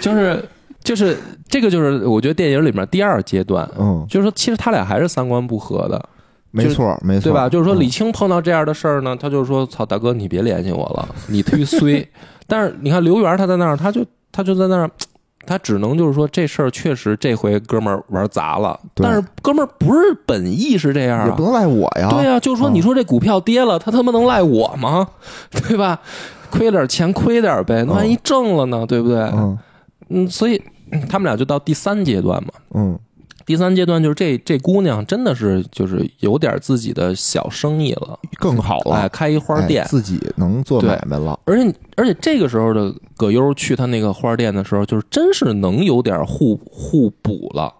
[0.01, 0.43] 就是
[0.83, 1.17] 就是
[1.47, 6.03] 这个就是我觉得电影里面第二阶段，嗯，就是说其实他俩还是三观不合的，
[6.51, 7.47] 没错，没错，对吧？
[7.47, 12.05] 就是说嗯李青碰到这样的事儿呢，他就说：“操，大哥，你别联系我了，你忒衰。”
[12.47, 14.89] 但是你看刘源他在那儿，他就他就在那儿。
[15.45, 22.09] 他只能就是说这事儿确实这回哥们儿玩砸了，但是哥们儿不是本意是这样啊也不，能赖我呀。
[22.09, 25.07] 对呀、就是说嗯你说这股票跌了，他他妈能赖我吗？
[25.49, 25.99] 对吧？
[26.51, 28.85] 亏点钱亏点呗，那万一挣了呢？
[28.85, 29.19] 对不对？
[29.33, 29.57] 嗯
[30.09, 32.49] 嗯，所以嗯他们俩就到第三阶段嘛。
[32.73, 32.99] 嗯
[33.49, 41.39] 第三阶段就是这这姑娘真的是就是有点自己的小生意了，更好了，哎，开一花店哎，自己能做买卖了。
[41.45, 47.73] 而且而且这个时候的葛优去他那个花店的时候，就是真是能有点互互补了。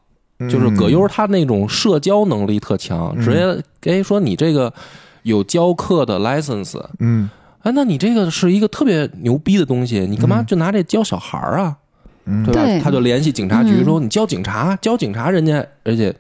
[0.49, 4.73] 就是葛优他那种社交能力特强，嗯直接哎说你这个
[5.21, 7.29] 有教课的 license，嗯
[7.61, 11.77] 哎，那你这个是一个特别牛逼的东西，你干嘛就拿这教小孩儿啊？
[11.77, 11.88] 嗯
[12.25, 12.63] 对吧？
[12.65, 12.79] 对。
[12.79, 13.85] 他就联系警察局嗯。
[13.85, 16.13] 说，你交警察，交警察，人家而且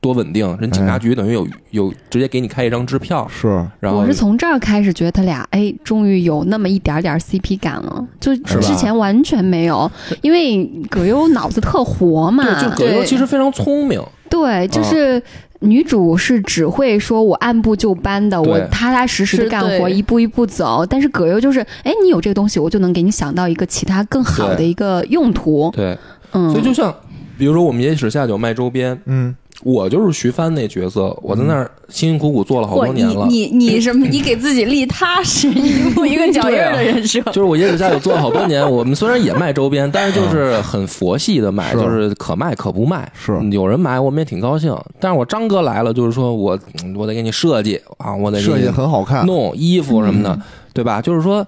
[0.00, 3.48] 多稳定，人警察局等于有有直接给你开一张支票，是。
[3.78, 15.22] 然后我是从这儿开始觉得他俩，哎，终于有那么一点点 CP 感了，就之前完全没有，因为葛优脑子特活嘛，对，就葛优其实非常聪明，对，就是
[15.62, 20.84] 女主是只会说我按部就班的，我踏踏实实的干活，一步一步走。
[20.84, 25.70] 但是葛优就是，哎，你有这个东西，我就能给你想到一个其他更好的一个用途。
[25.74, 25.96] 对，
[26.32, 26.94] 嗯，所以就像
[27.38, 33.26] 比如说我们野史下酒卖周边，嗯我就是徐帆那角色，我在那儿辛辛苦苦做了好，多年了。
[33.28, 34.06] 你你你什么？
[34.06, 37.20] 你给自己立踏实一步一个脚印的人设。
[37.26, 43.10] 就是我野史下酒做了好多年，我们虽然也卖周边，但是就是很佛系的卖，就是可卖可不卖。
[43.14, 44.76] 是有人买，我们也挺高兴。
[44.98, 49.24] 但是我张哥来了，就是说我嗯我得给你设计啊，我得设计很好看。
[49.26, 50.42] 弄衣服什么的，嗯
[50.74, 51.02] 对吧？
[51.02, 51.46] 就是说，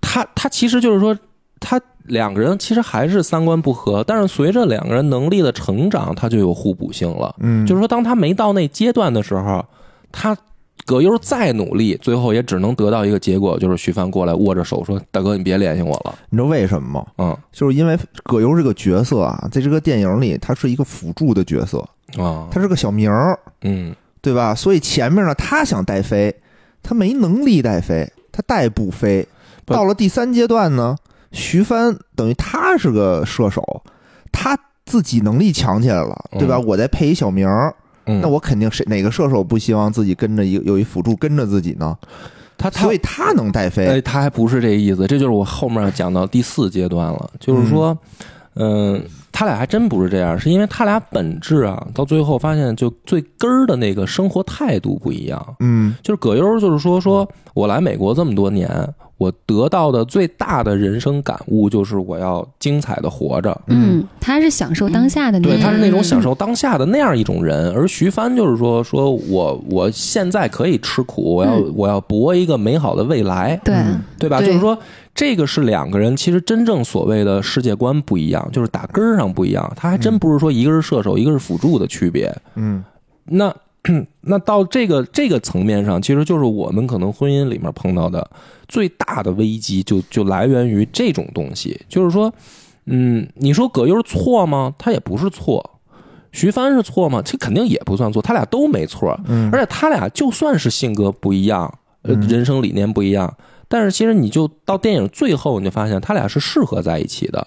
[0.00, 1.16] 他他其实就是说，
[1.58, 7.34] 他两个人其实还是三观不合，但是随着两个人能力的成长，他就有互补性了。
[7.40, 9.64] 嗯，就是说，当他没到那阶段的时候，
[10.12, 10.36] 他
[10.84, 16.14] 葛优再努力，最后也只能得到一个结果，就是徐帆过来握着手说：“大哥，你别联系我了。
[16.30, 21.78] 你知道为什么吗？”嗯就是因为葛优这个角色啊，在这个电影里，他是一个辅助的角色，
[22.18, 24.54] 啊他是个小名儿，嗯对吧？
[24.54, 26.34] 所以前面呢，他想带飞，
[26.82, 29.26] 他没能力带飞，他带不飞。
[29.64, 30.96] 到了第三阶段呢，
[31.32, 33.62] 徐帆等于他是个射手，
[34.32, 36.56] 他自己能力强起来了，对吧？
[36.56, 37.74] 嗯我再配一小名儿，
[38.06, 41.96] 嗯，那我肯定谁哪个射手不希望自己跟着一个有一辅助跟着自己呢？
[42.58, 43.86] 他他所以他能带飞。
[43.86, 47.96] 哎，他还不是这意思，这就是我后面讲到第四阶段了，就是说，
[48.54, 55.56] 嗯、他俩还真不是这样，是因为他俩本质啊，到最后发现就最根儿的那个生活态度不一样。
[55.60, 58.70] 嗯就是葛优，就是说，说我来美国这么多年，
[59.18, 63.58] 我得到的最大的人生感悟就是我要精彩的活着。
[63.68, 74.38] 嗯，他是享受当下的那对，种，他是那种享受当下的那样一种人，而徐帆就是说，说我我现在可以吃苦，我要、嗯我要搏一个美好的未来，对，嗯对吧？
[74.40, 74.78] 对就是说，
[75.14, 79.72] 这个是两个人其实真正所谓的世界观不一样，就是打根儿上不一样。
[79.74, 82.34] 他还真不是说一个是射手，一个是辅助的区别。
[82.54, 82.84] 嗯
[83.24, 83.52] 那
[84.22, 88.28] 那到这个这个层面上，其实就是我们可能婚姻里面碰到的
[88.68, 91.80] 最大的危机就，就来源于这种东西。
[91.88, 92.32] 就是说，
[92.86, 94.74] 嗯，你说葛优错吗？
[94.78, 95.72] 他也不是错。
[96.32, 97.22] 徐帆是错吗？
[97.24, 99.18] 这肯定也不算错，他俩都没错。
[99.26, 101.62] 嗯而且他俩就算是性格不一样，
[102.02, 103.34] 呃，嗯人生理念不一样，
[103.68, 107.46] 但是其实你就到电影最后，你就发现他俩是适合在一起的，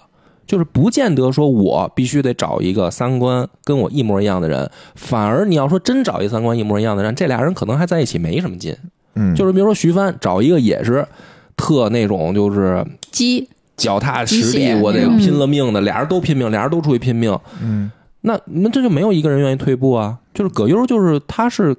[0.50, 8.76] 就是不见得说我必须得找一个三观跟我一模一样的人，反而你要说真找一三观一模一样的人，这俩人可能还在一起没什么劲。
[9.14, 11.06] 嗯，就是比如说徐帆找一个也是
[11.56, 17.88] 特那种就是鸡脚踏实地，我得嗯拼了命的，俩人都拼命，俩人都出去拼命，嗯
[18.22, 20.18] 那那这就没有一个人愿意退步啊。
[20.34, 21.76] 就是葛优，就是他是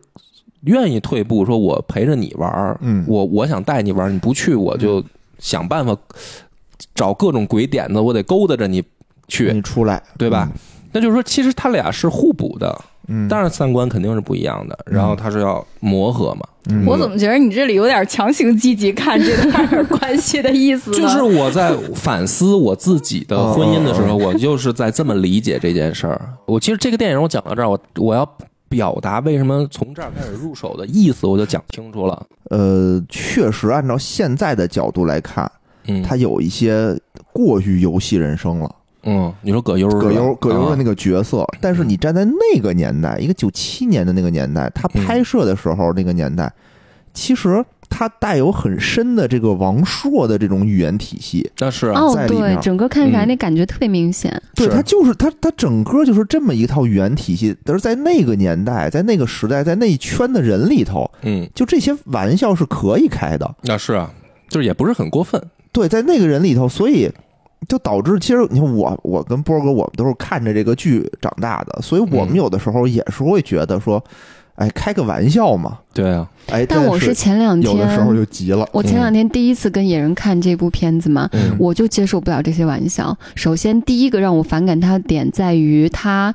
[0.62, 5.04] 愿意退步，说我陪着你玩儿，嗯我我想带你玩儿，你不去我就
[5.40, 5.94] 想办法
[6.96, 8.84] 找各种鬼点子，我得勾搭着你
[9.28, 10.50] 去，你出来对吧？？
[10.94, 16.42] 那就是说，其实他俩是互补的，嗯，当然三观肯定是不一样的，然后他是要磨合嘛。
[16.70, 20.98] 嗯我怎么觉得你这里有点强行积极看这段关系的意思呢？
[20.98, 26.22] 就是我在反思我自己的婚姻的时候，我就是在这么理解这件事儿。
[26.46, 28.24] 我其实这个电影我讲到这儿，我我要
[28.70, 32.28] 表达为什么从这儿开始入手的意思，我就讲清楚了。
[32.52, 35.52] 呃，确实按照现在的角度来看，
[35.88, 36.98] 嗯，他有一些
[37.34, 38.76] 过于游戏人生了。
[39.04, 46.54] 嗯，你说葛优是，葛优葛优的那个个角色，但是你站在那个年代，一个九七年的那个年代，他拍摄的时候那个年代，
[47.12, 51.50] 其实他带有很深的这个王朔的这种语言体系。
[51.58, 54.40] 那是啊，哦，对在里面，整个看起来嗯那感觉特别明显。
[54.54, 57.58] 对，他就是他，他整个就是这么一套语言体系。
[57.66, 63.56] 但是在那个年代，在那个时代，在那一圈的人里头，嗯，就这些玩笑是可以开的。
[63.64, 64.14] 那是啊，
[64.48, 65.42] 就是也不是很过分。
[65.72, 67.10] 对，在那个人里头，所以
[67.68, 74.04] 就导致，其实你看我，我跟波哥，我们都是看着这个剧长大的，所以我们嗯有的时候也是会觉得说，
[74.56, 78.68] 哎，开个玩笑嘛，对啊，哎，但我是是前两天有的时候，就急了。
[78.74, 83.16] 我前两天第一次跟野人看这部片子嘛，嗯我就接受不了这些玩笑。
[83.36, 86.34] 首先，第一个让我反感他的点在于他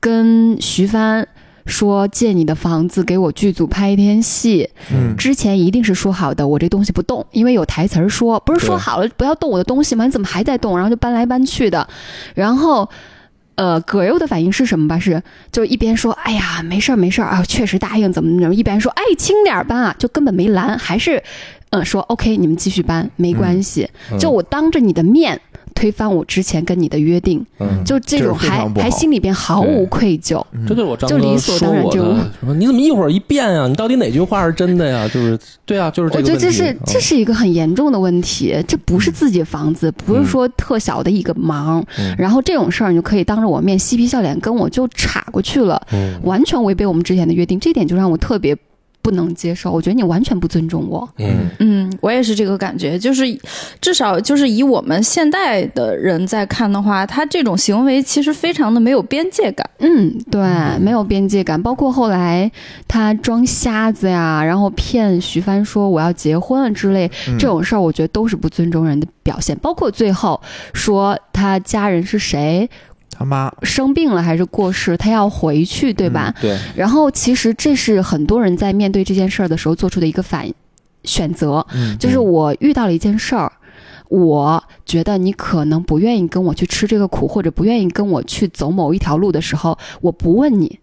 [0.00, 1.26] 跟徐帆
[1.66, 10.04] 说借你的房子给我剧组拍一天戏，嗯之前一定是说好的，我这东西不动，因为有台词儿说，不是说好了不要动我的东西吗？
[10.04, 10.76] 你怎么还在动？
[10.76, 11.86] 然后就搬来搬去的，
[12.34, 12.88] 然后。
[13.56, 14.98] 呃，葛优的反应是什么吧？
[14.98, 21.22] 是就一边说，哎呀，没事儿没事儿啊，确实答应怎么怎么，一边说，哎，轻点儿搬啊，就根本没拦，还是，
[21.76, 23.88] 呃，说 OK，你们继续搬，没关系。
[24.10, 25.38] 嗯就我当着你的面
[25.74, 30.42] 推翻我之前跟你的约定，嗯，就这种还还心里边毫无愧疚。
[30.52, 33.68] 嗯这就是我张就哥理所当然说我这种的，你怎么一会儿一变啊？
[33.68, 35.06] 你到底哪句话是真的呀？
[35.08, 36.22] 就是对啊，就是这我。
[36.22, 48.56] 觉得这是这嗯是一个很严重的问题，这不是自己房子，不是说特小的一个忙，嗯然后这种事儿你就可以当着我面嬉皮笑脸跟我就岔过去了，嗯完全违背我们之前的约定，这点就让我特别
[49.06, 49.70] 不能接受。
[49.70, 51.08] 我觉得你完全不尊重我。
[51.18, 53.22] 嗯嗯，我也是这个感觉，就是
[53.80, 59.64] 至少就是以我们现代的人在看的话，他这种行为其实非常的没有边界感。
[59.78, 60.42] 嗯，对，
[60.80, 61.62] 没有边界感。
[61.62, 62.50] 包括后来
[62.88, 69.56] 他装瞎子呀，然后骗徐帆说我要结婚啊之类，嗯这种事儿，我觉得都是不尊重人的表现。
[69.62, 70.40] 包括最后
[70.72, 72.68] 说他家人是谁
[73.18, 76.34] 他妈，生病了还是过世，他要回去，对吧？
[76.40, 80.46] 对，然后其实这是很多人在面对这件事儿的时候做出的一个反
[81.04, 83.50] 选择，嗯就是我遇到了一件事儿。
[84.08, 90.78] 我觉得你可能不愿意跟我去吃这个苦，或者不愿意跟我去走某一条路的时候，我不问你，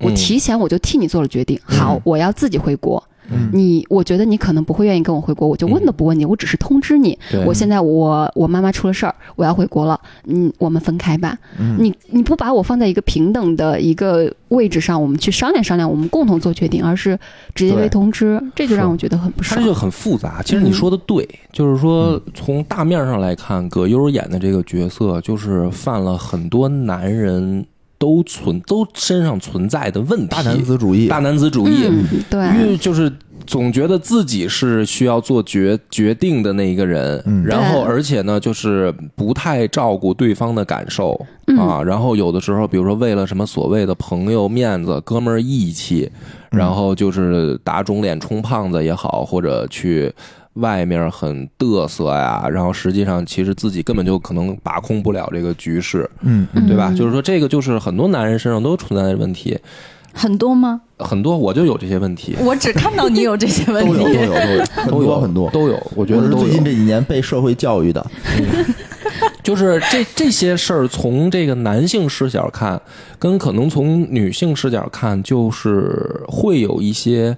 [0.00, 1.60] 我嗯提前我就替你做了决定。
[1.64, 3.02] 好嗯，我要自己回国。
[3.32, 11.36] 嗯你，我觉得你可能不会愿意跟我回国，我就问都不问你，我只是通知你，对我现在我我妈妈出了事儿，我要回国了，嗯，我们分开吧。
[11.58, 17.18] 嗯你你不把我放在一个平等的一个位置上，我们去商量商量，我们共同做决定，而是
[17.54, 19.62] 直接被通知，这就让我觉得很不这。
[19.62, 20.42] 就很复杂。
[20.42, 27.64] 其实你说的对，就是说从大面上来看，葛优演的这个角色就是犯了很多男人
[28.02, 33.08] 都存都身上存在的问题，大男子主义，大男子主义，嗯，因对，为就是
[33.46, 37.44] 总觉得自己是需要做决决定的那一个人，嗯。
[37.44, 41.56] 然后而且呢，就是不太照顾对方的感受、嗯。
[41.56, 46.10] 啊，然后有的时候，比如说为了什么所谓的朋友面子、哥们儿义气，
[46.50, 46.58] 嗯。
[46.58, 50.12] 然后就是打肿脸充胖子也好，或者去。
[50.54, 56.88] 外面很嘚瑟呀，然后实际上其实自己根本就可能把控不了这个局势，嗯嗯对吧？
[56.90, 59.58] 嗯就是说，这个就是很多男人身上都存在的问题，
[60.12, 60.82] 很多吗？
[60.98, 64.14] 很多我就有这些问题，我只看到你有这些问都有都题。
[64.14, 65.50] 有都有很都有 多很多。
[65.50, 66.62] 都有，我觉得最近。
[66.62, 68.06] 这几年被社会教育的，
[69.42, 72.80] 就是这这些事儿，从这个男性视角看，
[73.18, 77.36] 跟可能从女性视角看，就是会有一些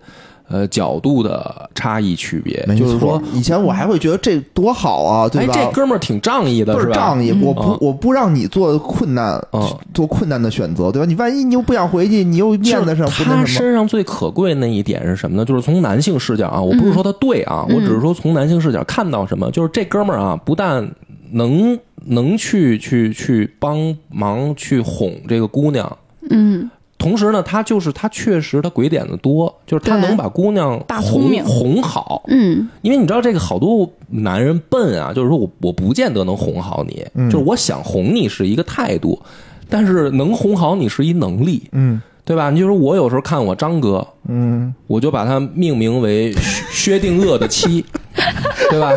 [0.48, 2.64] 呃角度的差异区别。
[2.66, 3.20] 没就是说，。
[3.32, 5.52] 以前我还会觉得这多好啊，对哎，吧？
[5.54, 6.92] 这哥们儿挺仗义的，是吧？
[6.92, 11.06] 儿仗义，我嗯不我不让你做困难嗯，做困难的选择，对吧？
[11.06, 15.44] 你万一你又不想回去，你又面子上就是他不那什么，身上最可贵那一点是什么呢？
[15.44, 20.88] 就是从男性视角啊，我不是说他对啊，嗯我只是说从男性视角看到什么，就是这哥们儿啊，不但
[21.32, 25.96] 能能去去去帮忙去哄这个姑娘，
[26.30, 26.70] 嗯
[27.04, 32.22] 同时呢，他就是他确实他鬼点子多，就是他能把姑娘哄大聪明哄好。
[32.28, 39.20] 嗯因为你知道这个好多男人笨啊，就是说我我不见得能哄好你，嗯就是我想哄你是一个态度，
[39.68, 42.48] 但是能哄好你是一能力，嗯对吧？
[42.50, 47.84] 你就说我有时候看我张哥，嗯，我就把他命名为薛薛定谔的妻，
[48.70, 48.90] 对吧？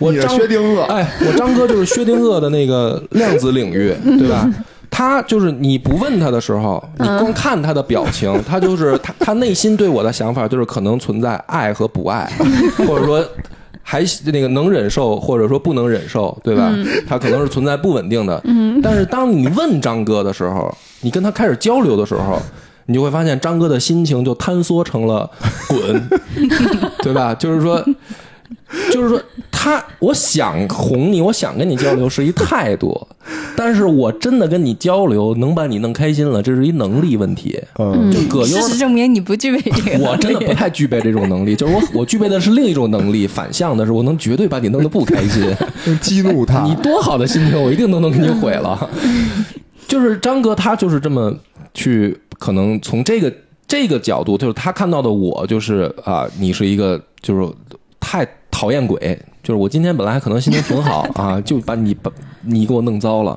[0.00, 4.50] 我张薛定谔，哎，我张哥就是薛定谔的那个量子领域，对吧？
[4.92, 12.30] 他就是你不问他的时候，你光看他的表情， 他就是他他内心对我的想法就是可能存在爱和不爱，
[12.86, 13.26] 或者说
[13.82, 16.70] 还那个能忍受，或者说不能忍受，对吧？
[17.08, 18.40] 他可能是存在不稳定的。
[18.82, 22.38] 但是当你问张哥的时候，你跟他开始交流的时候。
[22.86, 25.30] 你就会发现张哥的心情就坍缩成了
[25.68, 26.08] 滚，
[26.98, 27.32] 对吧？
[27.32, 27.82] 就是说，
[28.90, 33.06] 就是说他，我想哄你，我想跟你交流是一态度，
[33.54, 37.62] 但是我真的跟你交流能把你弄开心了，这是一能力问题。
[37.78, 40.04] 嗯，就葛优事实证明你不具备这个。
[40.04, 45.54] 我真的不太具备这种能力，就是我我具备的是另一种能力，反向的是我能绝对把你弄得不开心。
[46.00, 48.88] 激怒他，你多好的心情，我一定都能给你毁了。
[49.86, 51.34] 就是张哥，他就是这么
[51.74, 53.30] 去，可能从这个
[53.68, 57.46] 这个角度，就是他看到的我，就是啊，你是一个就是
[58.00, 58.26] 太
[58.62, 62.08] 讨厌鬼，就是我今天本来可能心情挺好啊， 就把你把
[62.42, 63.36] 你给我弄糟了。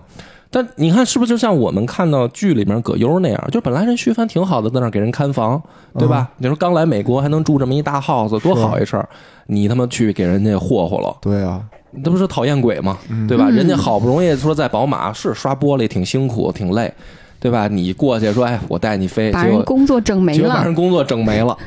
[0.51, 3.47] 但你看，是不是就像我们看到剧里面葛优那样？
[3.51, 5.59] 就本来人徐帆挺好的，在那儿给人看房，
[5.97, 6.29] 对吧？
[6.37, 9.09] 你说刚来美国还能住这么一大 house，多好一事儿！
[9.47, 11.59] 你他妈去给人家霍霍了，对啊，
[12.03, 12.99] 那不是讨厌鬼吗？
[13.27, 13.49] 对吧？
[13.49, 16.93] 人家好不容易说在宝马是刷玻璃挺辛苦挺累，
[17.39, 17.67] 对吧？
[17.67, 20.75] 你过去说哎，我带你飞，把结果人工作整没了结果把人。
[20.75, 21.57] 工作整没了，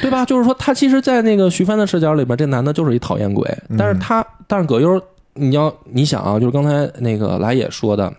[0.00, 0.24] 对吧？
[0.24, 5.00] 就是说，他其实，在那个徐帆的视角里边，这男的就是一讨厌鬼，但是他，但是葛优，
[5.34, 8.12] 你要你想啊，就是刚才那个来也说的，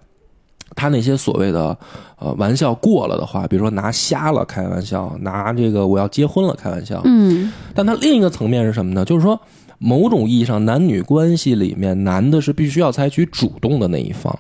[0.76, 1.78] 他那些所谓的
[2.20, 9.06] 呃玩笑过了的话，比如说拿瞎了开玩笑，拿这个我要结婚了开玩笑，嗯，但他另一个层面是什么呢？
[9.06, 9.40] 就是说，
[9.78, 14.38] 某种意义上，男女关系里面，男的是必须要采取主动的那一方，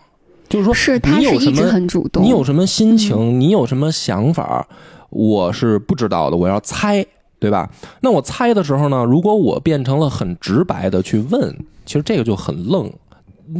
[0.47, 2.23] 就是说，是他是一直你有什么很主动。
[2.23, 4.67] 你有什么心情，你有什么想法，
[5.09, 7.05] 我是不知道的，我要猜，
[7.41, 7.67] 对吧？
[8.01, 11.53] 那我猜的时候呢，如果我变成了很直白的去问，
[11.87, 12.87] 其实这个就很愣。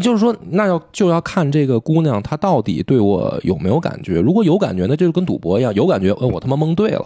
[0.02, 4.22] 就是说，那要就要看这个姑娘她到底对我有没有感觉。
[4.22, 7.04] 如果有感觉，那这就跟赌博一样，有感觉，呃，我他妈蒙对了；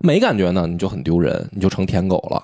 [0.00, 2.40] 没感觉呢，你就很丢人，你就成舔狗了，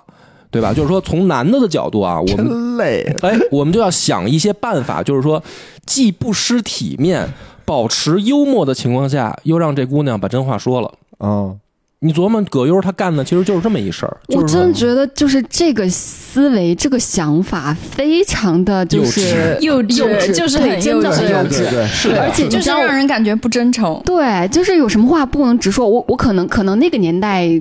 [0.51, 0.72] 对吧？
[0.72, 5.41] 就是说，从男的的角度啊，我们真累，哎，我们就要想一些办法，就是说，
[5.85, 7.29] 既不失体面，
[7.64, 10.91] 保持幽默的情况下，又让这姑娘把真话说了。
[11.20, 11.57] 嗯，
[12.01, 24.01] 你琢磨葛优他干的其实就是这么一事儿，我就是说真的觉得，就是这个思维、这个想法，非常的就是幼稚幼稚，就是很幼稚而且就是让人感觉不真诚。
[24.05, 25.88] 对，就是有什么话不能直说。
[25.88, 27.61] 我我可能可能那个年代。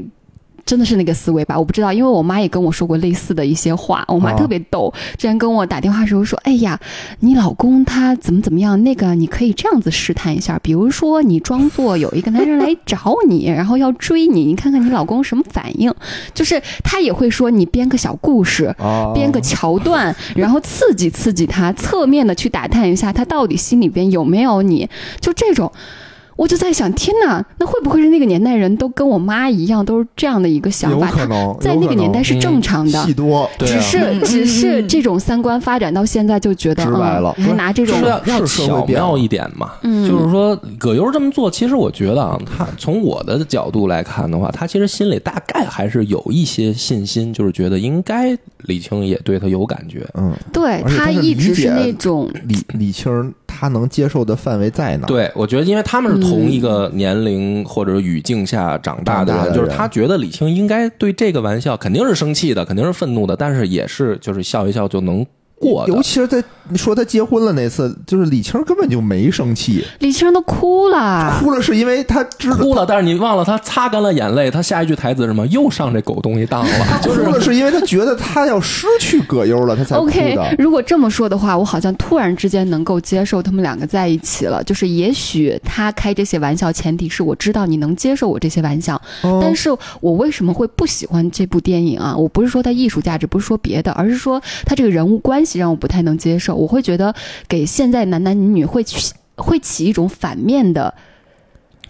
[0.65, 4.03] 真的是那个思维吧，我不知道，因为我妈也跟我说过类似的一些话。
[4.07, 6.79] 我妈啊特别逗，之前跟我打电话的时候说：“哎呀，
[7.19, 8.83] 你老公他怎么怎么样？
[8.83, 15.93] 那个你可以这样子试探一下，比如说你装作有一个男人来找你，然后要追你，你看看你老公什么反应。
[16.33, 24.89] 就是他也会说你编个小故事，啊，编个桥段，然后刺激刺激他，侧面的去打探一下他到底心里边有没有你，
[25.21, 25.71] 就这种。
[26.35, 31.09] 我就在想，天哪，那会不会是那个年代人都跟我妈一样，都是这样的一个想有法？
[31.09, 39.71] 可能在那个年代是正常的，戏多，对啊只是嗯只是嗯这种三观发展到现在，就觉得直白了嗯，还拿这种就是要巧妙一点嘛。
[39.83, 50.05] 嗯就是说葛优这么做，其实我觉得啊，他从我的角度来看的话，他其实心里大概还是有一些信心，就是觉得应该李青也对他有感觉。
[50.15, 65.25] 嗯，对他一直是那种李李青他能接受的范围在哪？，对，我觉得因为他们是同一个年龄或者语境下长大的人，就是他觉得李青应该对这个玩笑肯定是生气的，肯定是愤怒的，但是也是就是笑一笑就能
[65.59, 66.01] 过的尤。
[66.01, 66.43] 其是在你
[66.75, 75.45] 说他结婚了那次，就是李青儿根本就没生气，李青都哭了，哭了是因为他知道哭了，但是你忘了他擦干了眼泪，他下一句台词是什么？
[75.47, 76.71] 又上这狗东西当了，
[77.03, 80.55] 哭了是因为他觉得他要失去葛优了，他才哭 OK，的。
[80.57, 84.63] 如果这么说的话，我好像突然之间能够接受他们两个在一起了。
[84.63, 89.69] 就是也许他开这些玩笑，前提是我知道你能接受我这些玩笑，哦但是
[90.01, 92.15] 我为什么会不喜欢这部电影啊？
[92.15, 96.54] 我不是说它艺术价值，不是说别的，而是说他这个人物关系让我不太能接受。
[96.55, 97.13] 我会觉得
[97.47, 100.93] 给现在男男女女会起会起一种反面的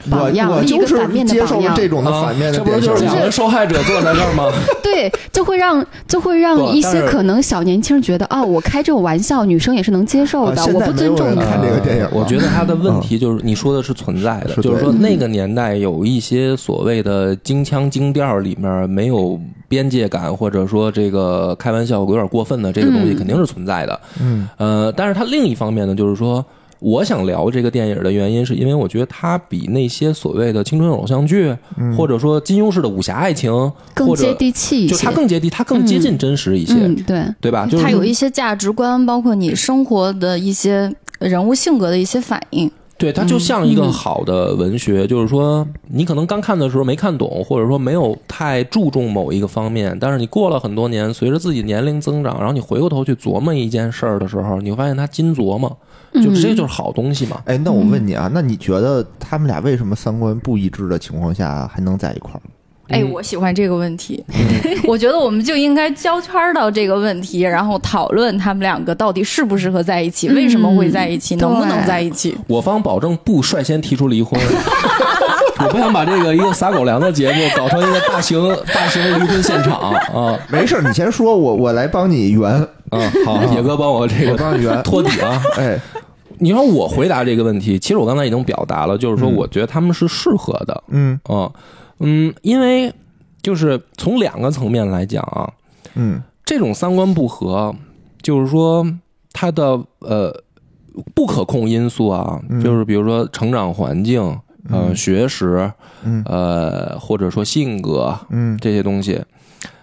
[0.09, 1.75] 我榜样，一就是个反面的接受了榜样。
[1.75, 4.51] 这种的反面的啊这不就是两个受害者坐在这儿吗？
[4.83, 11.39] 对，就会让就会让一些可能小年轻觉得，哦，我开这种玩笑，女生也是能接受的，啊我不尊重你。
[11.39, 19.39] 看这个电影我觉得他的问题就是你说的是存在的，是就是说那个年代有一些所谓的京腔京调里面没有
[19.75, 23.99] 边界感，或者说这个开玩笑有点过分的这个东西嗯肯定是存在的。
[24.21, 26.43] 嗯呃，但是它另一方面呢，就是说。
[26.79, 33.49] 我想聊这个电影的原因，是因为我觉得它比那些所谓的青春偶像剧，嗯或者说金庸式的武侠爱情，
[33.93, 35.05] 更接地气一就些。
[35.05, 37.65] 它更接地，它更接近真实一些，嗯，对，对吧？
[37.65, 42.69] 就是它有一些价值观，包括你生活的一些人物性格的一些反应。
[42.97, 55.69] 对，它就像一个嗯好的文学，就是说，你可能刚看的时候没看懂，或者说没有太注重某一个方面，但是你过了很多年，随着自己年龄增长，然后你回过头去琢磨一件事儿的时候，你会发现它精琢磨，
[56.13, 57.41] 就嗯这就是好东西嘛。
[57.45, 62.41] 哎，那我问你啊，那你觉得他们俩为什么三观不一致的情况下还能在一块儿？
[62.89, 64.23] 哎，嗯我喜欢这个问题。
[64.87, 72.35] 我觉得我们就应该交圈儿到这个问题，然后讨论他们两个到底适不适合在一起，嗯为什么会在一起，能不能在一起。
[72.47, 74.39] 我方保证不率先提出离婚。
[75.57, 78.37] 我不想把这个一个撒狗粮的节目搞成一个大型
[78.73, 82.51] 大型离婚现场 啊没事儿，你先说，我我来帮你圆。
[82.91, 82.99] 啊！
[83.25, 85.41] 好，野哥帮我这个我帮你圆托底啊。
[85.57, 85.77] 哎，
[86.37, 90.83] 你说我回答这个问题，其实我刚才已经表达了，就是说我觉得他们是适合的。
[90.89, 91.49] 嗯嗯
[91.99, 92.93] 嗯，因为
[93.41, 95.51] 就是从两个层面来讲啊，
[95.95, 97.75] 嗯这种三观不合，
[98.21, 98.85] 就是说
[99.33, 100.43] 他的呃
[101.13, 102.61] 不可控因素啊，嗯。
[102.63, 104.21] 就是比如说成长环境、
[104.69, 105.71] 呃嗯学识、
[106.03, 106.23] 嗯。
[106.25, 108.57] 呃或者说性格嗯。
[108.59, 109.21] 这些东西，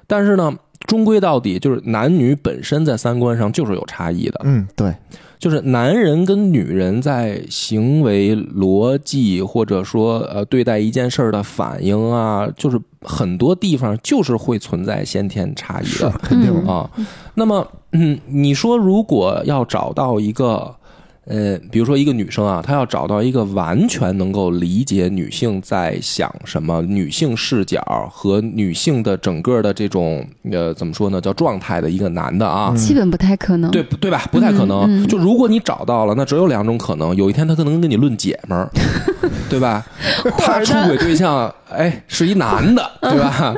[0.06, 0.54] 但是呢，
[0.86, 4.94] 终归到底就是男女本身在三观上就是有差异的，嗯，对，
[5.42, 16.10] 就是男人跟女人在行为逻辑或者说呃对待一件事儿的反应啊，就是很多地方就是会存在先天差异是的。
[16.22, 16.90] 肯定嗯啊。
[17.34, 20.72] 那么，嗯，你说如果要找到一个，
[21.24, 27.80] 呃，比如说一个女生啊，她要找到一个完全能够理解女性在想什么、女性视角
[28.12, 32.74] 和女性的整个的这种呃怎么说呢，叫状态的一个男的啊。
[32.76, 33.70] 基本不太可能。
[33.70, 34.28] 对对吧？
[34.32, 34.80] 不太可能。
[34.82, 38.68] 嗯嗯就如果你找到了，那只有两种可能：有一天他可能跟你论姐们儿，
[39.48, 39.86] 对吧？
[40.38, 43.54] 他出轨对象，哎，是一男的，对吧？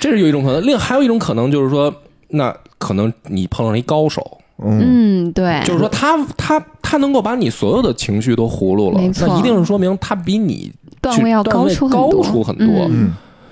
[0.00, 0.60] 这是有一种可能。
[0.66, 1.94] 另还有一种可能就是说，
[2.30, 5.24] 那可能你碰上一高手，嗯。
[5.26, 9.26] 嗯，对，就是说他他他能够把你所有的情绪都葫芦了没，错。
[9.28, 12.90] 那一定是说明他比你段位要高出很多，高出很多。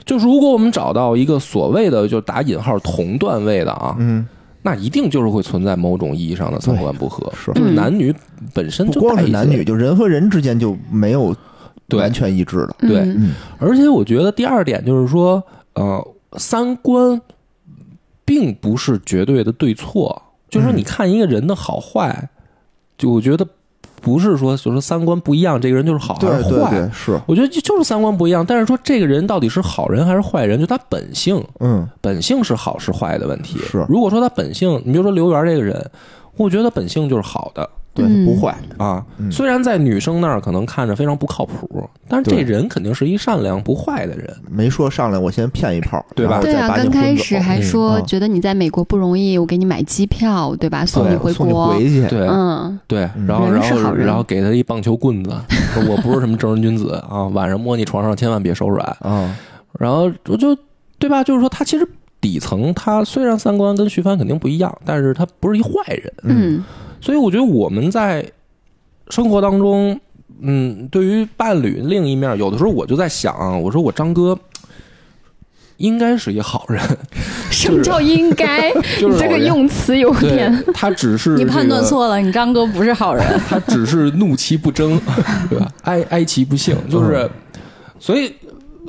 [0.05, 4.27] 就是如果我们找到一个所谓的就打引号同段位的啊，嗯，
[4.61, 7.51] 那一定就是会存在某种意义上的三观不合，是。
[7.55, 7.75] 就是嗯。
[7.75, 8.15] 男女
[8.53, 11.35] 本身不光是男女，就人和人之间就没有
[11.93, 12.77] 完全一致的。
[12.81, 13.17] 对。
[13.59, 15.43] 而且我觉得第二点就是说，
[15.73, 17.19] 呃，三观
[18.27, 20.21] 并不是绝对的对错，
[20.55, 20.77] 就是说嗯。
[20.77, 22.29] 你看一个人的好坏，
[22.97, 23.47] 就我觉得
[24.01, 26.71] 不是说就是说三观不一样，这个人就是好还是坏。
[26.71, 31.89] 对对，是，我觉得就就是三观不一样，但是说这个人到底是好人还是坏人，就他本性，嗯。
[32.01, 33.59] 本性是好是坏的问题。
[33.59, 33.85] 是。
[33.89, 35.91] 如果说他本性，你比如说刘源这个人，
[36.37, 38.55] 我觉得本性就是好的对，嗯不坏。
[38.76, 39.05] 啊。
[39.18, 44.28] 嗯虽然在女生那儿可能看着非常不靠谱，但是这人肯定是一善良不坏的人。
[44.51, 50.84] 没说上来我先骗一炮，对吧对啊，再把你刚开始还嗯说嗯觉得你在美国不容易，我给你买机票，对吧？
[50.84, 51.68] 送你回送你国。
[51.74, 52.07] 回去。
[52.09, 55.30] 对，嗯，对，嗯然后然后然后给他一棒球棍子，
[55.72, 58.84] 说我不是什么正人君子啊，晚上摸你床上千万别手软。
[59.01, 59.34] 啊，
[59.78, 60.57] 然后我就
[60.99, 61.22] 对吧？
[61.24, 61.88] 就是说他其实
[62.20, 66.12] 底层他虽然三观跟徐帆肯定不一样，但是他不是一坏人。
[66.24, 66.64] 嗯
[67.05, 68.25] 所以我觉得我们在
[69.11, 70.01] 生活当中，
[70.41, 74.39] 嗯，对于伴侣另一面，有的时候我就在想，我说我张哥
[75.77, 76.81] 应该是一好人，
[77.53, 78.73] 什么叫应该？
[78.99, 80.65] 就是你这个用词有点……
[80.73, 83.23] 他只是、 你判断，错了，你张哥不是好人。
[83.47, 84.99] 他只是怒其不争，
[85.51, 85.71] 对吧？
[85.83, 87.31] 哀哀其不幸，就是，
[88.01, 88.33] 所以。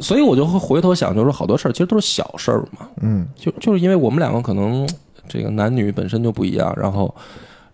[0.01, 4.86] 所以我就会回头想，就是好多事儿其实都是小事儿嘛，嗯就就是因为我们两个可能
[5.26, 7.16] 这个男女本身就不一样，然后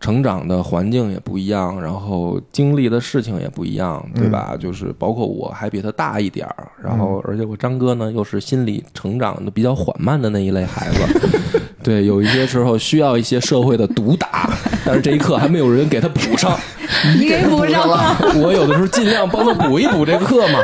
[0.02, 4.58] 成长的环境也不一样，然后经历的事情也不一样，对吧？
[4.60, 11.30] 就是包括我还比他大一点儿，然后而且我张哥呢又是心理成长的比较缓慢的那一类孩子，
[11.84, 14.50] 对，有一些时候需要一些社会的毒打，
[14.84, 16.58] 但是这一刻还没有人给他补上，
[17.18, 20.60] 你给补上了，我有的时候尽量帮他补一补这课嘛。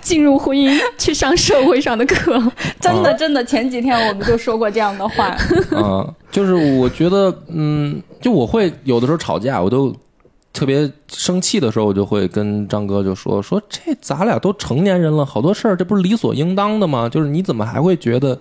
[0.00, 2.40] 进入婚姻去上社会上的课。
[2.80, 5.26] 真的真的，前几天我们就说过这样的话。
[5.72, 9.94] 啊，就是我觉得，嗯，就我会有的时候吵架，我都
[10.52, 17.08] 特别生气的时候，我就会跟张哥就说说这咱俩都成年人了，好多事儿这不是理所应当的吗？
[17.08, 18.36] 就是你怎么还会觉得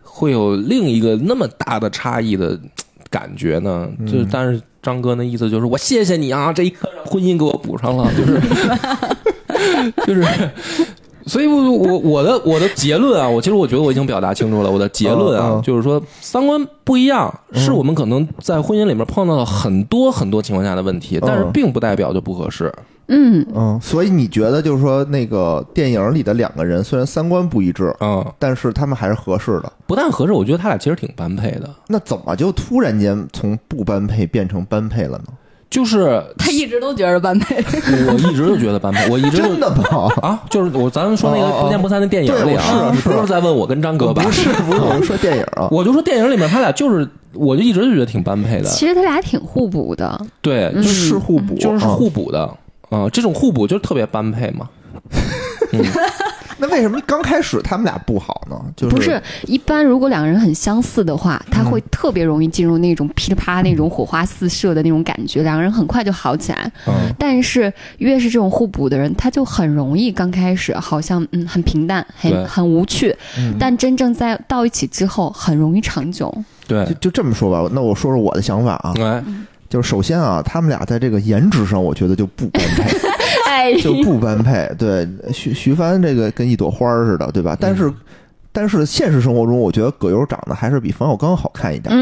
[0.00, 2.58] 会有另一个那么大的差异的
[3.10, 3.86] 感觉呢？
[4.06, 8.40] 就是但是张哥那意思就是我谢谢你啊，这一刻让婚姻给我补上了，就是
[10.06, 10.24] 就是。
[11.26, 14.70] 所以我，我我的我的结论啊，我其实我觉得我已经表达清楚了。
[14.70, 22.72] 我的结论啊，嗯嗯就是说三观不一样，是我们可能在婚姻里面碰到了很多很多情况下的问题，但是并不代表就不合适。
[23.08, 29.72] 嗯，嗯，所以你觉得就是说那个电影里的两个人虽然三观不一致，嗯，但是他们还是合适的。
[29.86, 31.68] 不但合适，我觉得他俩其实挺般配的。
[31.86, 35.24] 那怎么就突然间从不般配变成般配了呢？
[35.68, 37.56] 就是他一直都觉得般配，
[38.08, 40.08] 我一直都觉得般配，我一直就真的吗？
[40.22, 44.22] 啊，就是我咱们说那个不见不散的电影里啊不是在问我跟张哥吧？
[44.22, 45.68] 不是不是，我是说电影啊。
[45.70, 48.68] 我就说电影里面他俩就是，我就一直就觉得挺般配的。
[48.68, 50.18] 其实他俩挺互补的。
[50.40, 52.48] 对，嗯就是是互补，就是啊互补的
[52.88, 54.68] 啊、这种互补就是特别般配嘛。
[55.72, 55.82] 嗯，
[56.58, 58.56] 那为什么刚开始他们俩不好呢？
[58.76, 66.70] 就是不是一般，如果两个人很相似的话，他会特别容易进入那种噼里啪啦那种火花四射的那种感觉，两个人很快就好起来。
[66.86, 66.94] 嗯。
[67.18, 73.54] 但是越是这种互补的人，他就很容易刚开始好像嗯很平淡，很很无趣，嗯。
[73.58, 76.32] 但真正在到一起之后，很容易长久。
[76.66, 76.84] 对。
[76.86, 79.22] 就，就这么说吧，那我说说我的想法啊，哎，
[79.68, 82.98] 就是首先啊，他们俩在这个颜值上，我觉得就不般配，
[83.46, 84.70] 哎，就不般配。
[84.78, 87.56] 对，徐徐帆这个跟一朵花儿似的，对吧？
[87.60, 87.92] 但是。
[88.52, 91.94] 但是现实生活中，我觉得葛优长得还是比冯小刚好看一点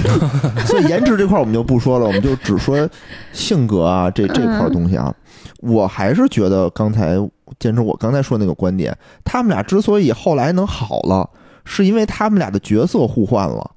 [0.64, 2.88] 所以颜值这块儿我们就不说了，我们就只说
[3.34, 5.14] 性格啊这这块儿东西啊。
[5.58, 7.18] 我还是觉得刚才
[7.58, 8.96] 坚持我刚才说那个观点，
[9.26, 11.28] 他们俩之所以后来能好了，
[11.66, 13.70] 是因为他们俩的角色互换了。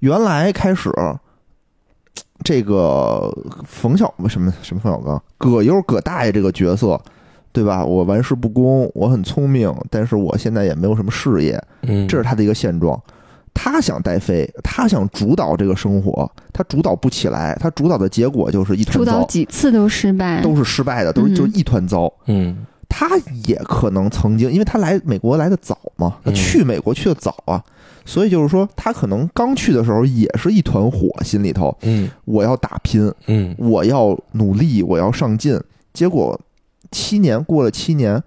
[0.00, 0.90] 原来开始，
[2.42, 3.32] 这个
[3.64, 7.00] 冯小什么什么冯小刚，葛优葛大爷这个角色，
[7.52, 7.84] 对吧？
[7.84, 13.00] 我玩世不恭，我很聪明，但是我现在也没有什么事业，嗯，这是他的一个现状。
[13.54, 22.10] 他想带飞，他想主导这个生活，他主导不起来，他主导的结果就是一团糟，几次都失败，都是失败的，都是嗯就是一团糟。
[22.26, 22.64] 嗯
[22.94, 23.08] 他
[23.46, 27.64] 也可能曾经，因为他来美国来的早嘛，去美国去的早啊，
[28.04, 32.10] 所以就是说他可能刚去的时候也是一团火，心里头嗯。
[32.26, 33.54] 我要打拼，嗯。
[33.56, 35.58] 我要努力，我要上进。
[35.94, 36.38] 结果
[36.90, 38.22] 七年过了七年，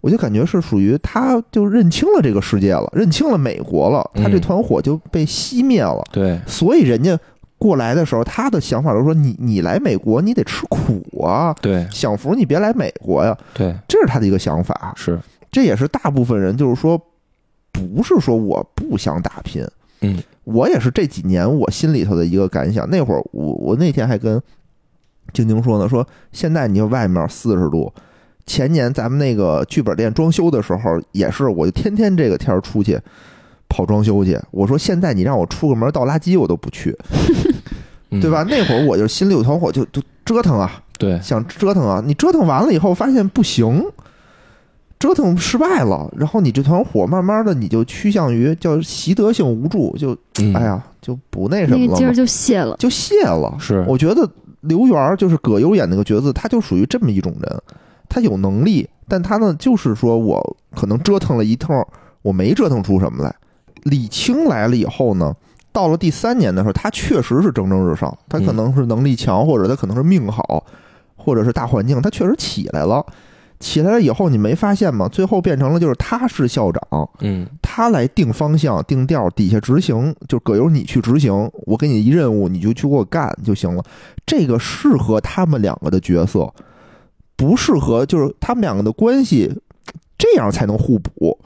[0.00, 6.02] 我就感觉是属于他就认清了这个世界了，认清了美国了，他这嗯团火就被熄灭了。
[6.10, 7.16] 对，所以人家
[7.60, 11.86] 过来的时候，他的想法就是说，你你来美国，你得吃苦啊，对。
[11.92, 13.76] 享福你别来美国呀，对。
[13.86, 14.94] 这是他的一个想法。
[14.96, 15.20] 是，
[15.52, 16.98] 这也是大部分人就是说，
[17.70, 19.62] 不是说我不想打拼，
[20.00, 22.88] 嗯，我也是这几年我心里头的一个感想。
[22.88, 24.40] 那会儿我我那天还跟
[25.34, 27.92] 晶晶说呢，说现在你就外面四十度，
[28.46, 32.98] 前年咱们那个剧本店装修的时候也是，我就天天这个天儿出去
[33.70, 34.38] 跑装修去。
[34.50, 36.94] 我说现在你让我出个门倒垃圾我都不去，
[38.10, 38.42] 嗯对吧？？
[38.50, 43.82] 那会儿我就心里有团火，就就折腾啊，对，想折腾啊，你折腾完了以后发现不行，
[44.98, 52.76] 折腾失败了，然后你这团火慢慢的你就趋向于叫习得性无助，就嗯哎，呀就不那什么了，那个劲儿就泄了。
[52.78, 53.56] 就泄了。
[53.58, 54.28] 是，我觉得
[54.60, 57.62] 刘源儿就是葛优演那个角色，他就属于这么一种人，
[58.08, 61.74] 他有能力，但他呢就是说我可能折腾了一通，
[62.22, 63.34] 我没折腾出什么来。
[63.84, 65.34] 李青来了以后呢，
[65.72, 70.64] 到了第三年的时候，他确实是蒸蒸日上，他可能是能力强，或者他可能是命好，
[71.16, 73.04] 或者是大环境，他确实起来了。
[73.58, 75.06] 起来了以后，你没发现吗？
[75.06, 81.30] 最后变成了就是他是校长，嗯他来定方向、定调，底下执行，就葛优你去执行，
[81.66, 83.84] 我给你一任务，你就去给我干就行了。
[84.24, 86.50] 这个适合他们两个的角色，
[87.36, 89.54] 不适合就是他们两个的关系，
[90.16, 91.38] 这样才能互补，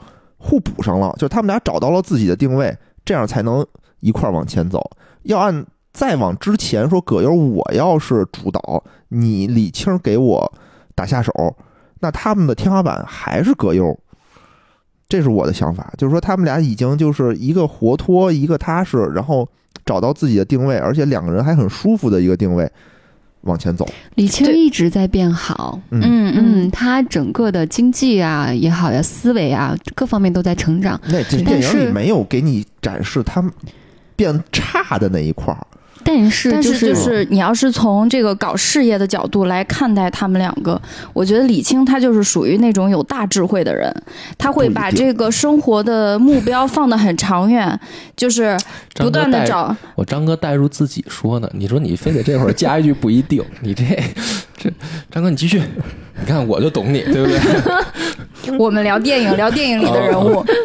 [0.47, 3.65] 互补上了，就是他们俩找到了自己的定位，这样才能
[4.01, 4.79] 一块儿往前走。
[5.23, 10.53] 要按再往之前说，葛优我要是主导，你李青给我
[10.93, 11.31] 打下手，
[12.01, 13.97] 那他们的天花板还是葛优。
[15.09, 19.47] 这是我的想法，就是说他们俩已经就是一个活脱，一个踏实，然后
[19.83, 22.71] 找到自己的定位，而且两个人还很舒服的一个定位，
[23.45, 23.87] 往前走。
[24.15, 30.99] 李青一直在变好，嗯，嗯嗯，他整个的经济啊也好呀，思维啊各方面都在成长。
[31.07, 33.43] 那这但电影里没有给你展示他
[34.15, 35.65] 变差的那一块儿。
[36.07, 40.79] 但是但就是就是你要是从这个搞事业的角度来看待他们两个，
[41.13, 43.91] 我觉得李青他就是属于那种有大智慧的人，
[44.37, 47.77] 他会把这个生活的目标放得很长远，
[48.15, 48.55] 就是
[48.93, 49.75] 不断的找。
[49.95, 53.83] 我张哥带入自己说呢，你说你非得这会儿加一句不一定，你这
[54.55, 54.71] 这
[55.09, 55.59] 张哥你继续，
[56.19, 58.57] 你看我就懂你，对不对？
[58.59, 60.45] 我们聊电影，聊电影里的人物。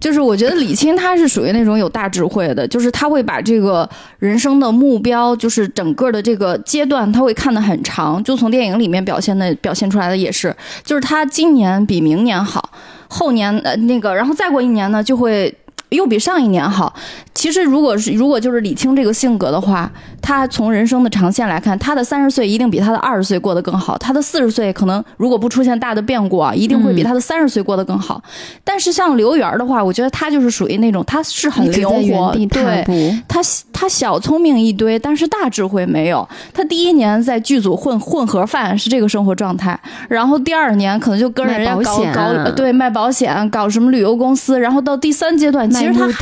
[0.00, 3.88] 就是我觉得李青他是属于那种有大智慧的，就是他会把这个
[4.18, 8.24] 人生的目标，就是整个的这个阶段，他会看得很长。
[8.24, 12.70] 就从电影里面表现的表现出来的也是，就是他今年比明年好，
[13.08, 15.54] 后年呃那个，然后再过一年呢就会。
[15.90, 16.92] 又比上一年好。
[17.34, 23.96] 其实，如果是如果就是李青这个性格的话，他从人生的长线来看，他的三十岁一定比他的二十岁过得更好。
[23.96, 28.22] 他的四十岁可能如果不出现大的变故啊，一定会比嗯他的三十岁过得更好。
[28.62, 32.84] 但是像刘源儿的话，我觉得他就是属于那种他是很灵活对。
[33.26, 33.40] 他
[33.72, 36.28] 他小聪明一堆，但是大智慧没有。
[36.52, 39.78] 他第一年在剧组混混盒饭是这个生活状态，
[40.08, 46.06] 然后第二年可能就跟人家搞搞呃对卖保险，搞什么旅游公司，然后到第三阶段，其实他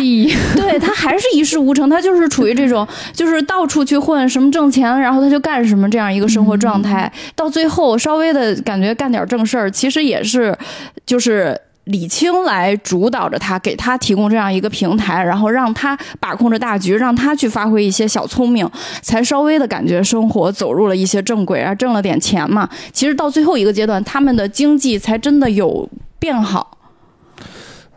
[0.57, 7.11] 对他还还是一事无成，他就是处于这种就是到处去混，什么挣钱，然后他就干什么这样一个生活状态。
[7.35, 10.57] 到最后稍微的感觉干点正事儿，其实也是
[11.07, 11.59] 就是。
[11.89, 22.69] 李青来主导着他，给他提供这样一个平台，然后让他把控着大局，让他去发挥一些小聪明，才稍微的感觉生活走入了一些正轨，然后挣了点钱嘛。
[22.93, 25.89] 其实到最后一个阶段，他们的经济才真的有
[26.19, 26.78] 变好。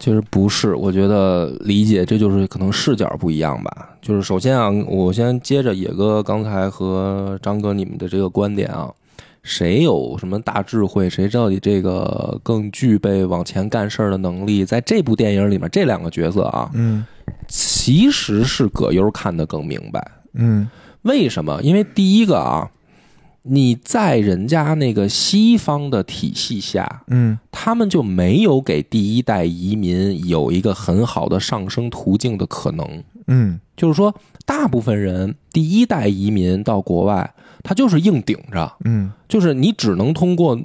[0.01, 3.89] 其实不是，我觉得理解这就是可能视角不一样吧。
[4.01, 8.91] 就是首先啊，我先接着野哥刚才和张哥你们的这个观点啊，
[9.43, 17.05] 谁有什么大智慧，谁到底这个更具备往前干事儿的能力，在这部电影里面，这两个角色啊，嗯
[17.47, 20.03] 其实是葛优看得更明白。
[20.33, 20.67] 嗯
[21.03, 21.61] 为什么？
[21.61, 22.67] 因为第一个啊，
[23.43, 27.39] 你在人家那个西方的体系下，嗯。
[27.51, 33.03] 他们就没有给第一代移民有一个很好的上升途径的可能。
[33.27, 33.59] 嗯。
[33.75, 34.13] 就是说，
[34.45, 37.33] 大部分人第一代移民到国外，
[37.63, 39.11] 他就是硬顶着，嗯。
[39.27, 40.59] 就是你只能通过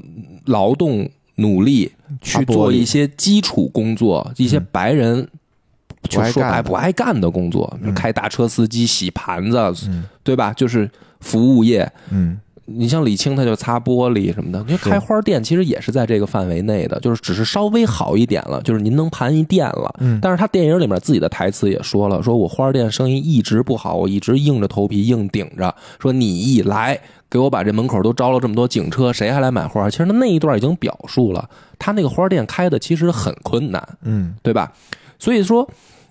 [0.44, 5.26] 劳动努力去做一些基础工作，一些白人。
[6.08, 7.92] 就说白不爱干的工作，嗯。
[7.94, 9.58] 开大车司机、洗盘子，
[9.88, 10.04] 嗯。
[10.22, 10.52] 对吧？
[10.52, 10.88] 就是
[11.20, 11.90] 服务业。
[12.10, 19.94] 嗯你像李青，他就擦玻璃什么的，因为开花店其实也是在这个范围内的，就是只是稍微好一点了，就是您能盘一店了。
[20.00, 27.00] 嗯但是他电影里面自己的台词也说了，说我花店生意一直不好，我一直硬着头皮硬顶着，说你一来
[27.30, 29.88] 给我把这门口都招了这么多警车，谁还来买花？
[29.88, 31.48] 其实他那一段已经表述了，
[31.78, 34.72] 他那个花店开的其实很困难，嗯对吧？
[35.18, 35.68] 所以说，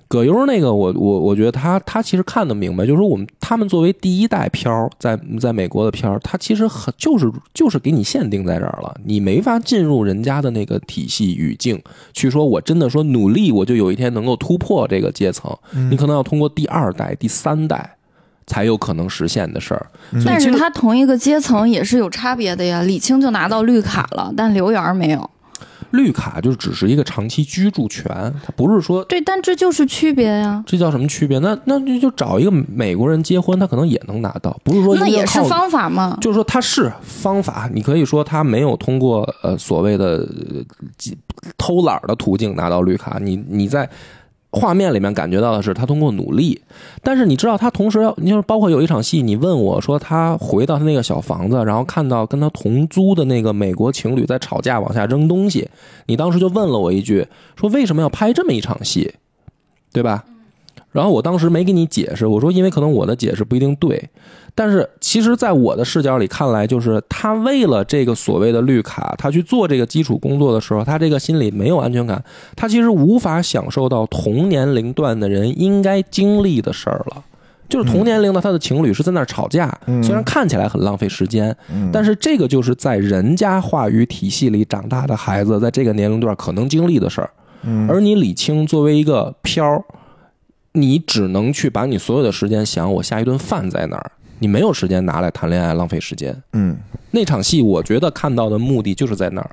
[0.07, 11.81] 葛优那个我我我觉得他他其实看得明白，就是说我们他们作为第一代漂儿在在美国的漂儿，他其实很就是就是给你限定在这儿了，你没法进入人家的那个体系语境
[12.13, 15.51] 去说，我真的说努力，我就有一天能够突破这个阶层，
[15.89, 17.95] 你可能要通过第二代、第三代
[18.45, 19.87] 才有可能实现的事儿。
[20.23, 22.83] 但是他同一个阶层也是有差别的呀。
[22.83, 25.29] 李青就拿到绿卡了，但刘源没有。
[25.95, 28.05] 绿卡就只是一个长期居住权，
[28.43, 30.63] 它不是说对，但这就是区别呀。
[30.67, 31.39] 这叫什么区别？
[31.39, 36.17] 那那就就找一个美国人结婚，他可能也能拿到，不是说那也是方法吗。
[36.21, 40.27] 就是说他是方法，你可以说他没有通过呃所谓的
[41.57, 43.89] 偷懒儿的途径拿到绿卡，你你在
[44.55, 46.61] 画面里面感觉到的是他通过努力，
[47.03, 55.69] 但是你知道他同时要，你就是包括有一场戏，你问我说他回到他那个小房子，然后看到跟他同租的那个美国情侣在吵架，往下扔东西，
[56.05, 57.27] 你当时就问了我一句，
[57.57, 59.13] 说为什么要拍这么一场戏，
[59.91, 60.23] 对吧？
[60.91, 64.09] 然后我当时没给你解释，我说因为可能我的解释不一定对，
[64.57, 72.23] 但是其实，在我的视角里看来，就是他为了这个所谓的绿卡，他去做这个基础工作的时候，他这个心里没有安全感，
[72.55, 77.23] 他其实无法享受到同年龄段的人应该经历的事儿了。
[77.67, 87.29] 就是同年龄的他的情侣是在那儿吵架，嗯虽然看起来很浪费时间，嗯但是这个就是在人家话语体系里长大的孩子，在这个年龄段可能经历的事儿。
[87.63, 89.83] 嗯而你李青作为一个漂儿，
[90.73, 96.35] 你只能去把你所有的时间想我下一顿饭在哪儿，你没有时间拿来谈恋爱浪费时间。
[96.53, 96.77] 嗯
[97.11, 99.49] 那场戏我觉得看到的目的就是在那儿，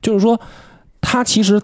[0.00, 0.40] 就是说
[1.00, 1.60] 他其实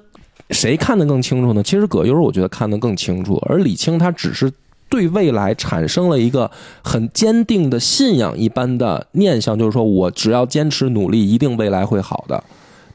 [0.51, 1.63] 谁看得更清楚呢？
[1.63, 4.53] 其实葛优我觉得看得更清楚，而李青他只是。
[4.91, 6.51] 对未来产生了一个
[6.83, 12.43] 很坚定的信仰一般的念想，就是说我只要坚持努力，一定未来会好的。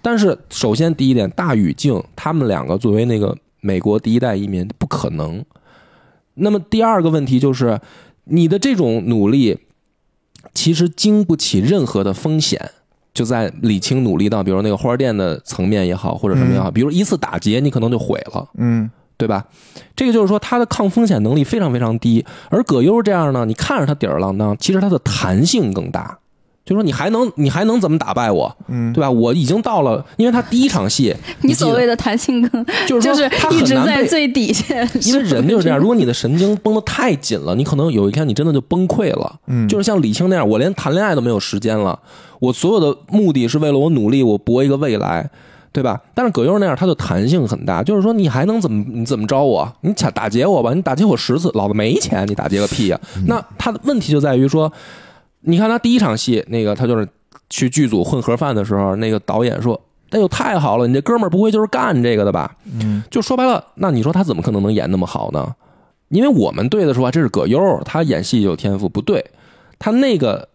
[0.01, 5.41] 但是，首先第一点，大语境，他们两个作为那个美国第一代移民，不可能。
[6.33, 7.79] 那么第二个问题就是，
[8.25, 9.57] 你的这种努力，
[10.53, 12.71] 其实经不起任何的风险。
[13.13, 18.49] 就在李青努力到，比如那个花店的层面也好，或者什么也好，比如一次打劫，你可能就毁了。
[18.57, 19.45] 嗯对吧？
[19.95, 22.25] 这个就是说，他的抗风险能力非常非常低。
[22.49, 26.19] 而葛优这样呢，你看着他吊儿郎当，其实他的弹性更大。
[26.65, 29.09] 就是说，你还能你还能怎么打败我，嗯对吧？
[29.09, 39.35] 我已经到了，因为他第一场戏， 你所谓的弹性更，就是就是说他一直在最底下，因为人就是这样， 如果你的神经绷得太紧了，你可能有一天你真的就崩溃了。
[39.47, 41.99] 嗯就是像李青那样，我连谈恋爱都没有时间了，
[42.39, 45.29] 我所有的目的是为了我努力，我搏一个未来，
[45.71, 46.01] 对吧？
[46.15, 49.71] 但是葛优那样，他的弹性很大，就是说你还能怎么你怎么着我？
[49.81, 54.71] 你打打劫我吧，你打劫我十次，老子没钱，你打劫个屁呀、那他的问题就在于说，
[55.45, 57.07] 你看他第一场戏，那个他就是
[57.49, 59.79] 去剧组混盒饭的时候，那个导演说。
[60.11, 60.87] 哎呦，太好了！
[60.87, 62.55] 你这哥们儿不会就是干这个的吧？
[62.79, 65.53] 嗯就说白了，那你说他怎么可能能演那么好呢？
[66.09, 69.25] 因为我们对的说这是葛优，他演戏有天赋，不对，
[69.77, 70.47] 他那个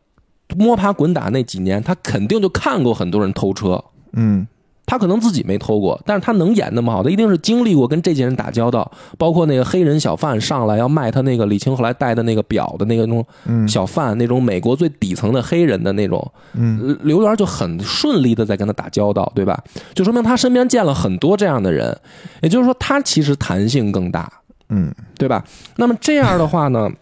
[0.56, 4.46] 摸爬滚打那几年，他肯定就看过很多人偷车，嗯
[4.90, 19.62] 他可能自己没偷过，但是他能演那么好，他一定是经历过跟这些人打交道，包括那个黑人小贩上来要卖他那个李青后来戴的那个表的那个那种嗯小贩，那种美国最底层的黑人的那种，嗯呃刘源就很顺利的在跟他打交道，对吧？
[19.94, 21.96] 就说明他身边见了很多这样的人，
[22.42, 24.28] 也就是说他其实弹性更大，
[24.70, 25.44] 嗯对吧？
[25.76, 26.96] 那么这样的话呢，嗯，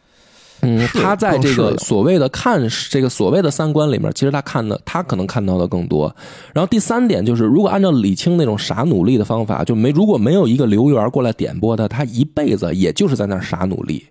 [0.62, 6.14] 是他在这个所谓的看这个所谓的三观里面，其实他看的他可能看到的更多。
[6.52, 14.04] 然后第三点就是，如果按照李青那种傻努力的方法，就没如果没有一个刘源过来点拨他，他一辈子也就是在那儿傻努力。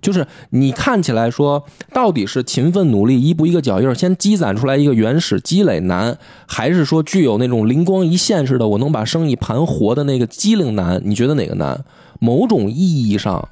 [0.00, 11.02] 就是你看起来说，到底是勤奋努力，一步一个脚印儿，先积攒出来一个原始积累难，还是说具有那种灵光一现似的，我能把生意盘活的那个机灵难？
[11.04, 11.84] 你觉得哪个难？
[12.20, 13.48] 某种意义上，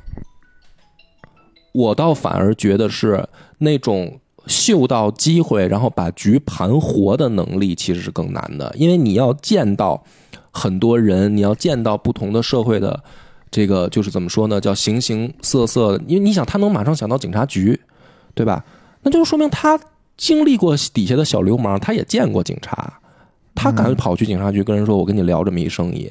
[1.77, 10.03] 我倒反而觉得是那种嗅到机会，然后把局盘活的能力，其实是更难的，因为你要见到
[10.51, 13.03] 很多人，你要见到不同的社会的。
[13.49, 14.61] 这个就是怎么说呢？
[14.61, 17.81] 叫形形色色，因为你想，他能马上想到警察局，
[18.35, 18.63] 对吧？
[19.03, 19.79] 那就说明他
[20.17, 22.93] 经历过底下的小流氓，他也见过警察，
[23.55, 26.11] 他敢跑去警察局跟人说：“我跟你聊这么一生意。”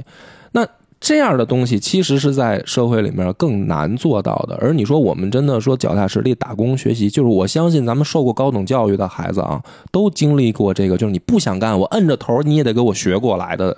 [0.54, 0.66] 那
[1.06, 4.58] 这样的东西其实是在社会里面更难做到的。
[4.60, 13.78] 而你说我们真的说脚踏实地打工学习，就是我相信咱们受过高等教育的孩子啊，都经历过这个，就是你不想干，我摁着头你也得给我学过来的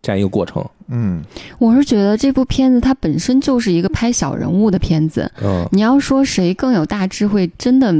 [0.00, 0.64] 这样一个过程。
[0.88, 1.22] 嗯。
[1.58, 5.30] 我是觉得这部片子它本身就是一个拍小人物的片子。
[5.42, 7.92] 嗯，你要说谁更有大智慧，真的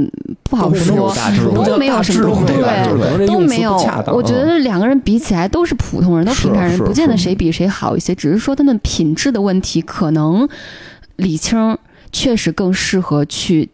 [0.43, 1.13] 不好说。
[1.15, 1.65] 大智慧。
[1.65, 2.45] 都没有什么智慧。
[2.45, 3.27] 对。
[3.27, 3.75] 都没有。
[4.07, 10.47] 我觉得两个人比起来都是普通人，都是平凡人，不见得谁比谁好一些，只是说他们品质的问题，可能
[11.17, 11.77] 李青
[12.11, 13.69] 确实更适合去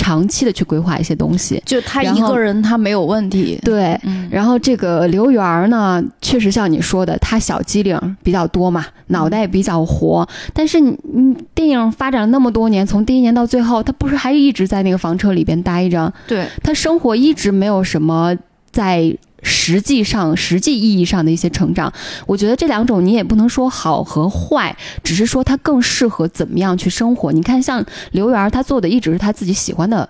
[0.00, 1.62] 长期的去规划一些东西。
[1.66, 10.26] 就他一个人他没有问题，对，嗯，然后这个刘源儿呢，确实像你说的，他小机灵比较多嘛，脑袋比较活。
[10.54, 16.10] 但是你你电影发展了那么多年，从第一年到最后，他不是还一直在那个房车里边待着？
[16.26, 18.34] 对，他生活一直没有什么
[18.70, 21.92] 在实际上、实际意义上的一些成长。
[22.26, 27.32] 我觉得这两种你也不能说好和坏，只是说他更适合怎么样去生活。
[27.32, 30.08] 你看，像刘源儿，他做的一直是他自己喜欢的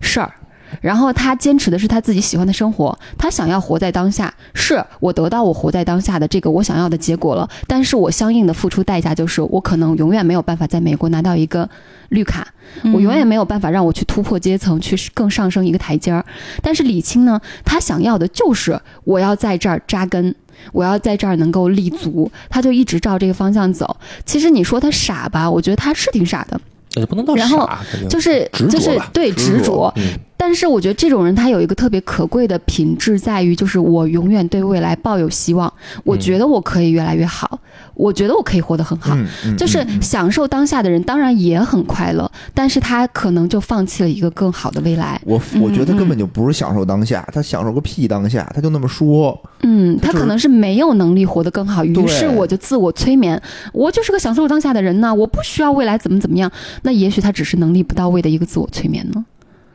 [0.00, 0.32] 事儿。
[0.80, 11.68] 然后他坚持的是他自己喜欢的生活，他想要活在当下，是我得到我活在当下的这个我想要的结果了，但是我相应的付出代价就是我可能永远没有办法在美国拿到一个
[12.10, 12.46] 绿卡，
[12.94, 16.24] 我永远没有办法让我去突破阶层，去更上升一个台阶儿。
[16.62, 20.34] 但是李青呢，他想要的就是我要在这儿扎根，
[20.72, 23.96] 我要在这儿能够立足，他就一直照这个方向走。
[24.24, 26.60] 其实你说他傻吧，我觉得他是挺傻的，
[26.96, 27.68] 也不能到然后
[28.08, 29.94] 就是就是吧对执着执着。
[29.96, 30.02] 嗯
[30.42, 35.70] 但是我觉得这种人他有一个特别可贵的品质，在于就是我永远对未来抱有希望，
[36.02, 37.60] 我觉得我可以越来越好，
[37.92, 39.14] 我觉得我可以活得很好。
[39.58, 45.20] 就是嗯享受当下的人，当然也很快乐，但是他可能就放弃了一个更好的未来。
[45.26, 49.38] 我我觉得嗯根本就不是享受当下，他享受个屁当下，他就那么说。
[49.62, 53.38] 嗯，他可能是没有能力活得更好，于是我就自我催眠，
[53.74, 56.50] 我就是个享受当下的人呢，我不需要未来怎么怎么样。
[56.80, 59.22] 那也许他只是能力不到位的一个自我催眠呢。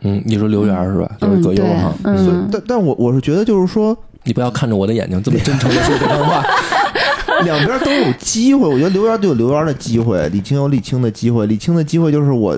[0.02, 1.10] 嗯，你说刘源儿是吧？
[1.20, 6.44] 就是葛优哈，，嗯，但但我我是觉得就是说，你不要看着我的眼睛这么真诚的说这番话。
[7.44, 12.58] 两边都有机会，我觉得刘源就有刘源的机会，李青有李青的机会，李青的机会就是我，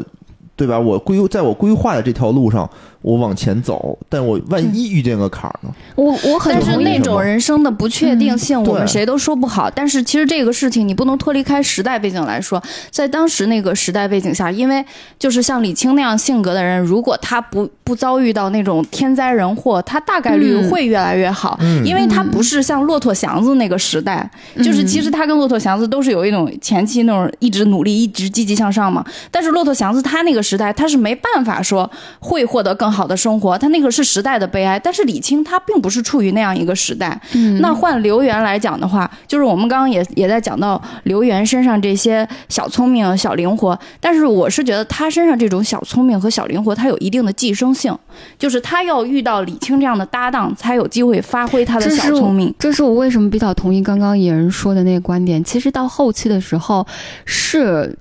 [0.56, 0.80] 对吧？
[0.80, 2.70] 我规在我规划的这条路上，
[3.08, 5.74] 我往前走，但我万一遇见个坎儿呢？
[5.96, 9.70] 我我很但是那种人生的不确定性，我们谁都说不好。
[9.70, 14.84] 但是其实这个事情你不能脱离开时代背景来说，在当时那个时代背景下，因为
[15.18, 29.06] 就是像李青那样性格的人，如果他不不遭遇到那种天灾人祸，他大概率嗯会越来越好，嗯因为他不是像骆驼祥子那个时代，就是其实他跟骆驼祥子都是有一种前期那种一直努力、一直积极向上嘛。
[29.32, 31.90] 但是骆驼祥子他那个时代，他是没办法说
[32.20, 34.80] 会获得更好的生活，他那个是时代的悲哀。
[34.80, 37.20] 但是李青他并不是处于那样一个时代。
[37.34, 47.96] 嗯那换刘源来讲的话，就是我们刚刚也也在讲到刘源身上这些小聪明、小灵活，但是我是觉得他身上这种小聪明和小灵活，他有一定的寄生性，
[48.40, 52.54] 就是他要遇到李青这样的搭档，才有机会发挥他的小聪明。
[52.58, 55.44] 这是我为什么比较同意刚刚野人说的那个观点。
[55.44, 56.86] 其实到后期的时候，
[57.26, 57.98] 是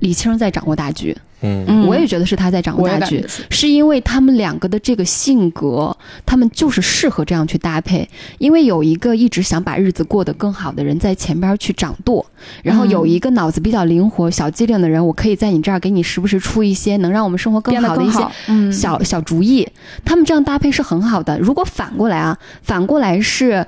[0.00, 3.24] 李青在掌握大局，嗯嗯，我也觉得是他在掌握大局。
[3.50, 3.68] 是。
[3.68, 8.08] 因为他们两个的这个性格，他们就是适合这样去搭配。
[8.38, 12.24] 因为有一个一直想把日子过得更好的人在前边去掌舵，
[12.62, 19.66] 然后有一个脑子比较灵活、小机灵的人，我可以在你这儿给你时不时出一些能让我们生活更好的一些，嗯，小小主意，
[20.04, 21.38] 他们这样搭配是很好的。
[21.38, 23.64] 如果反过来啊，反过来是，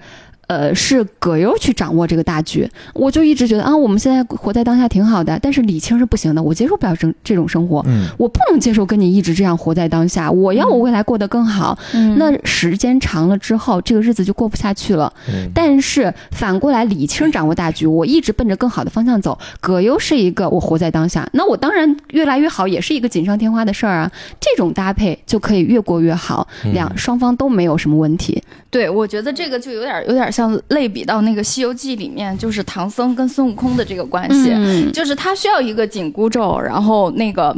[0.48, 5.38] 呃，是葛优去掌握这个大局，我就一直觉得啊，我们现在活在当下挺好的。
[5.40, 10.30] 但是李青是不行的，我接受不了这这种生活，嗯我不能接受跟你一直这样活在当下。
[10.30, 15.10] 我要我未来过得更好，嗯那时间长了之后，这个日子就过不下去了。
[15.28, 19.38] 嗯但是反过来，李青掌握大局，我一直奔着更好的方向走。
[19.60, 24.10] 葛优是一个我活在当下，那我当然越来越好，也是一个锦上添花的事儿啊。
[24.38, 28.42] 这种搭配就可以越过越好，嗯两双方都没有什么问题。
[28.72, 37.54] 对，我觉得这个就有点有点像类比到那个《西游记》里面，就是唐僧跟孙悟空的这个关系，嗯，就是他需要一个紧箍咒，然后那个。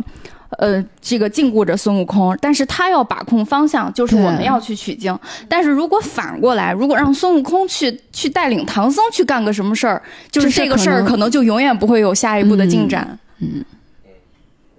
[0.56, 5.18] 呃，这个禁锢着孙悟空，但是他要把控方向，就是我们要去取经。
[5.48, 10.00] 但是如果反过来，如果让孙悟空去去带领唐僧去干个什么事儿，
[10.30, 13.18] 就是这个事儿可能就永远不会有下一步的进展。
[13.40, 13.64] 嗯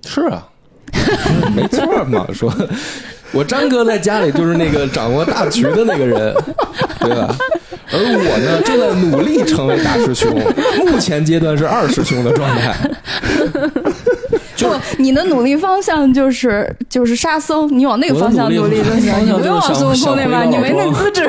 [0.05, 0.47] 是啊，
[1.53, 2.25] 没错嘛。
[2.31, 2.49] 说，
[3.31, 6.33] 我张哥在家里就是那个掌握大局的那个人，
[6.99, 7.35] 对吧？
[7.91, 10.33] 而我呢，正在努力成为大师兄，
[10.87, 12.75] 目前阶段是二师兄的状态。
[14.55, 21.27] 就不，你的努力方向就是就是沙僧，你往那个方向努力就行，你不用往孙悟空那边，你没那资质。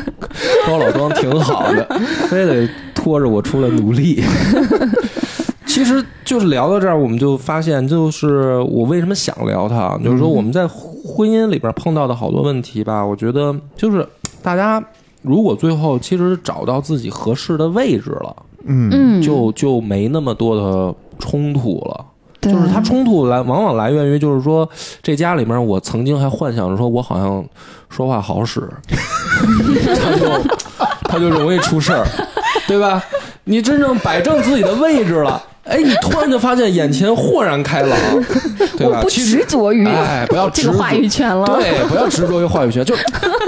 [0.66, 1.86] 高老庄挺好的，
[2.28, 4.24] 非得拖着我出来努力。
[5.66, 10.66] 其实就是聊到这儿，我们就发现，就是我为什么想聊他，就是说我们在
[11.06, 14.06] 婚姻里边碰到的好多问题吧，我觉得就是
[14.42, 14.82] 大家
[15.22, 18.34] 如果最后其实找到自己合适的位置了，
[18.64, 22.06] 嗯嗯，就就没那么多的冲突了。
[22.40, 24.68] 对就是它冲突来往往来源于，就是说
[25.02, 27.44] 这家里面我曾经还幻想着说我好像
[27.88, 28.60] 说话好使，
[29.96, 30.42] 他就
[31.04, 32.06] 他就容易出事儿，
[32.68, 33.02] 对吧？
[33.44, 35.42] 你真正摆正自己的位置了。
[35.64, 37.98] 哎，你突然就发现眼前豁然开朗，
[38.76, 38.98] 对吧？
[38.98, 41.46] 我不执着于哎，不要执着这个话语权了。
[41.58, 42.94] 对，不要执着于话语权，就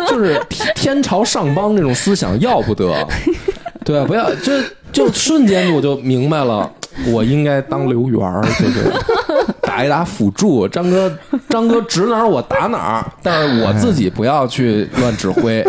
[0.08, 3.06] 就是天天朝上邦那种思想要不得，
[3.84, 4.06] 对吧？
[4.06, 4.52] 不要就
[4.92, 6.70] 就瞬间我就明白了，
[7.08, 8.90] 我应该当刘源儿，就是
[9.60, 10.66] 打一打辅助。
[10.66, 11.12] 张哥，
[11.50, 15.62] 张哥指哪儿我打哪儿，但是我自己不要去乱指挥，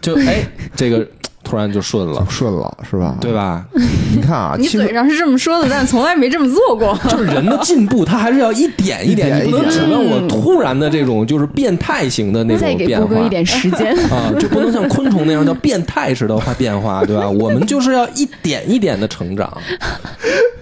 [0.00, 1.04] 就哎，这个
[1.50, 3.16] 突然就顺了，顺了是吧？
[3.20, 3.64] 对吧？
[4.14, 6.96] 你看啊， 你嘴上是这么说的，但从来没这么做过。
[7.10, 13.06] 就是人的进步，他还是要一点一点，一点你不能指望我突然的这种就是变态型的那种变化。
[13.06, 13.96] 波哥一点时间。
[14.10, 17.28] 啊，就不能像昆虫那样叫变态式的化变化，对吧？
[17.28, 19.52] 我们就是要一点一点的成长，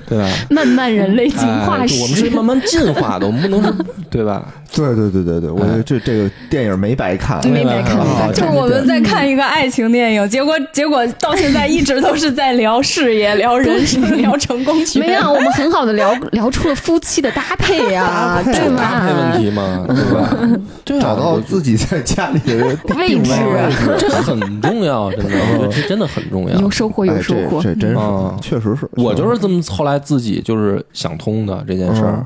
[0.08, 0.26] 对吧？
[0.48, 3.72] 慢慢人类进化我们是慢慢进化的，我们不能是，
[4.10, 4.46] 对吧？
[4.74, 15.00] 对对对对对，我觉得这这个电影没白看，没白看没白看就是我们在看一个爱情电影，结果结果到现在一直都是在聊事业、聊人生、聊成功学。
[15.00, 19.42] 没有，我们很好的聊聊出了夫妻的搭配呀， 搭配对搭配问？
[19.42, 20.38] 题嘛，对吧？
[20.86, 26.70] 对啊，找到我自己在家里的定 位置这很重要，真的，我觉得这真的很重要有。
[26.70, 27.60] 收获，有哎，收获。
[27.60, 32.24] 这这真嗯是，确实是，我就是这么后来自己就是想通的这件事儿嗯，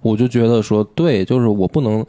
[0.00, 2.02] 我就觉得说，对，就是我不能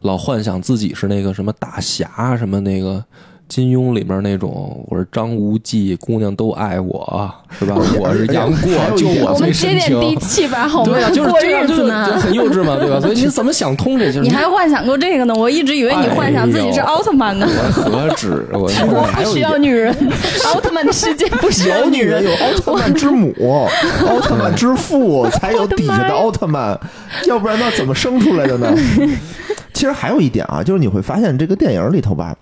[0.00, 3.04] 老幻想自己是那个什么大侠，什么那个
[3.50, 7.28] 金庸里面那种，我是张无忌，姑娘都爱我，
[7.58, 7.74] 是吧？
[7.98, 9.80] 我是杨过，就我我们最深情。
[9.80, 11.10] 接点地气吧，好吗对啊，？
[11.10, 11.74] 就是过这样，就。
[11.74, 13.00] 很幼稚嘛，对吧？
[13.00, 14.20] 所以你怎么想通这些？
[14.22, 15.34] 你还幻想过这个呢？
[15.34, 17.44] 我一直以为你幻想自己是奥特曼呢。
[17.50, 19.92] 我何止 我我不需要女人，
[20.46, 22.38] 奥特曼的世界不需要女人有女人。
[22.38, 23.34] 有奥特曼之母、
[24.06, 26.78] 奥特曼之父，才有底下的奥特曼，
[27.26, 28.72] 要不然那怎么生出来的呢？
[29.74, 32.36] 其实还有一点啊，就是你会发现这个电影里头吧，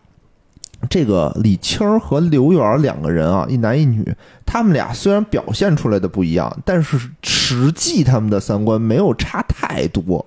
[0.88, 4.04] 这个李青儿和刘源两个人啊，一男一女，
[4.46, 10.24] 他们俩虽然表现出来的不一样，但是实际他们的三观没有差太多。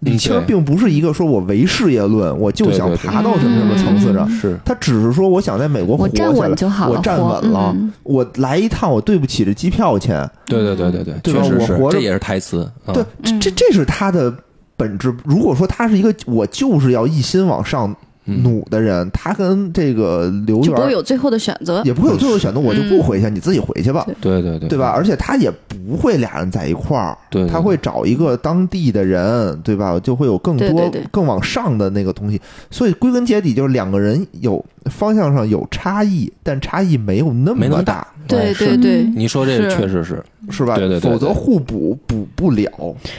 [0.00, 10.28] 李青儿并不是一个说我唯事业论，我就想爬到什么什么层次上，是他只是说我想在美国活我站下来，稳就好了，我站稳了，嗯我来一趟，我对不起这机票钱。
[10.44, 12.68] 对对对对对，对吧确实是，我活着这也是台词。
[12.84, 14.34] 啊对，这这这是他的
[14.76, 15.14] 本质。
[15.22, 21.82] 如果说他是一个我就是要一心往上嗯努的人，他跟这个刘源不会有最后的选择。
[21.84, 24.90] 也不会有最后选择，我就不回去，你自己回去吧，对对对，对吧？？
[24.90, 29.98] 而且他也不会俩人在一块儿，对，他会找一个当地的人，对吧？
[30.00, 32.40] 就会有更多更往上的那个东西。
[32.70, 40.76] 所以归根结底就是两个人有方向上有差异，但差异没有那没那么大大，对对对，你说这个确实是，是吧？
[40.76, 42.70] 对对对否则互补补不了。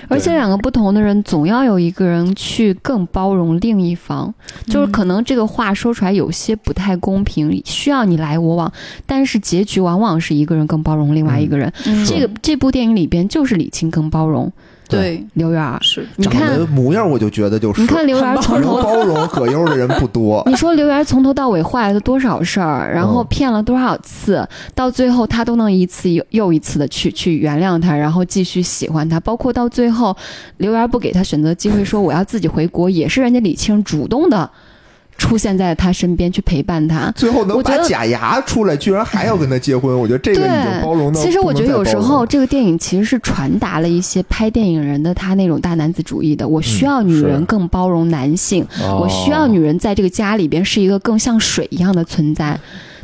[0.07, 4.33] 而且两个不同的人，总要有一个人去更包容另一方。
[4.65, 8.71] 就是可能这个话说出来有些不太公平，需要你来我往，
[9.05, 11.71] 但是结局往往是一个人更包容另外一个人。
[11.85, 14.51] 嗯这个这部电影里边就是李青更包容，
[14.87, 18.81] 对，刘源儿，是你看长得模样我就觉得就是，你看刘源儿从头。
[18.83, 20.43] 包容葛优的人不多。
[20.47, 30.15] 你说刘源儿从头到尾坏了多少事儿，然后嗯骗了多少次，到最后他都能一次又又一次的去去原谅他，然后继续喜欢他，包括到最后
[30.57, 34.49] 刘源儿不给他选择机会，说我要自己回国，也是人家李青主动的
[35.23, 37.09] 出现在他身边去陪伴他。
[37.15, 46.45] 最后能把假牙出来，居然还要跟他结婚，我觉得这个已经包容到其实我觉得有时候这个电影其实是传达了一些拍电影人的他那种大男子主义的。
[46.45, 52.59] 我需要女人更包容男性，哦我需要女人在这个家里边是一个更像水一样的存在，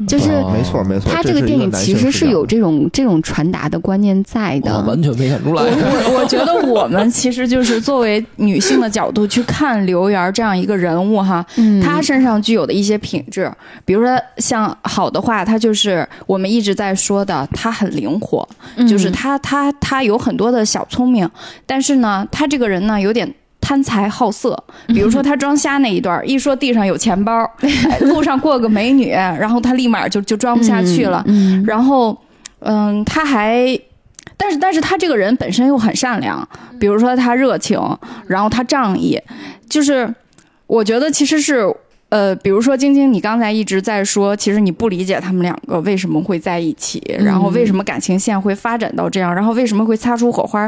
[0.08, 0.32] 就是。
[0.32, 5.72] 哦没错没错，他这个电影其实是有这种这种传达的观念在的，完全没演出我来。
[5.72, 13.52] 我我觉得我们其实就是作为女性的角度去看刘源这样一个人物哈，嗯，他身上具有的一些品质，
[13.86, 21.30] 比如说像好的话，他就是我们一直在说的，他很灵活，嗯就是他他他有很多的小聪明，
[21.66, 23.34] 但是呢，他这个人呢有点。
[23.70, 24.58] 贪财好色，
[24.88, 31.24] 比如说他装瞎那一段，一说地上有钱包，哎路上过个美女，然后他立马就就装不下去了。
[31.28, 32.20] 嗯，嗯然后，
[32.62, 33.80] 嗯，他还，
[34.36, 36.50] 但是但是他这个人本身又很善良，
[36.80, 37.80] 比如说他热情，
[38.26, 39.22] 然后他仗义，
[39.70, 40.12] 就是
[40.66, 41.72] 我觉得其实是。
[42.10, 50.68] 呃，比如说晶晶，你刚才一直在说，其实你不理解他们两个为什么会在一起，然后为什么感情线会发展到这样，然后为什么会擦出火花，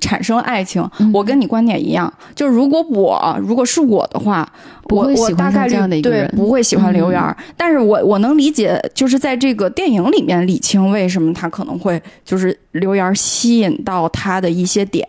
[0.00, 0.88] 产生爱情。
[0.98, 4.46] 嗯我跟你观点一样，就是如果我如果是我的话，
[4.77, 15.06] 我不会我喜欢这大概率的一个人不会喜欢刘嗯源儿，但是我我能理解，就是在这个电影里面，李青为什么他可能会就是刘源儿吸引到他的一些点，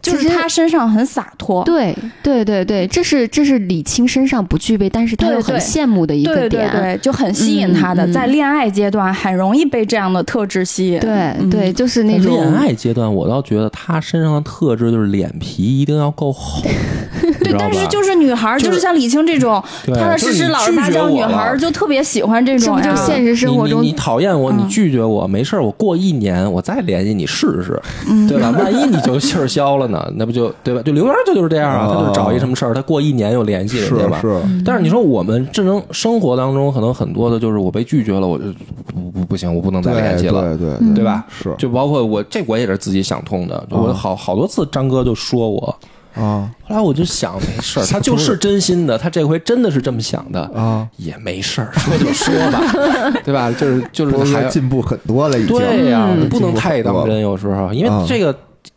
[0.00, 1.64] 就是他身上很洒脱。
[1.64, 6.70] 对对对对，这是这是李青身上不具备，但是他又很羡慕的一个对对点。
[6.72, 11.00] 对，就很吸引他的，在恋爱阶段很容易被这样的特质吸引。
[11.00, 16.62] 对嗯对，就是那种恋爱阶段，我倒觉得他身上的特质就是脸皮一定要够厚，
[17.42, 22.82] 对，但是就是女孩儿，就就是是像李青这种对踏踏实实、老实巴交，女孩就特别喜欢这种呀。
[22.84, 28.50] 这不就现实生活中你你你讨厌我，你嗯拒绝我，没事儿，我过一年我再联系你试试，嗯 对吧？
[28.58, 30.82] 万一你就气儿消了呢，那不就对吧？
[30.82, 34.18] 就刘源就就是这样啊，哦他就是找一什么事儿，他过一年又联系人是家吧。
[34.20, 38.44] 是，但是你说我们智能生活当中，可能很多的就是我被拒绝了，我就
[38.86, 41.24] 不不不行，我不能再联系了，对对嗯对吧？
[41.30, 43.64] 是就包括我，这我也是自己想通的。
[43.70, 45.74] 我啊好好多次，张哥就说我，
[46.14, 52.60] 啊后来我就想没事儿， 他就是真心的，他这回真的是这么想的，啊，也没事儿，说就说吧，
[53.24, 53.50] 对吧？
[53.52, 55.56] 就是就是波还进步很多了，已经。
[55.56, 58.32] 对呀、嗯不能太当真，有时候，因为啊这个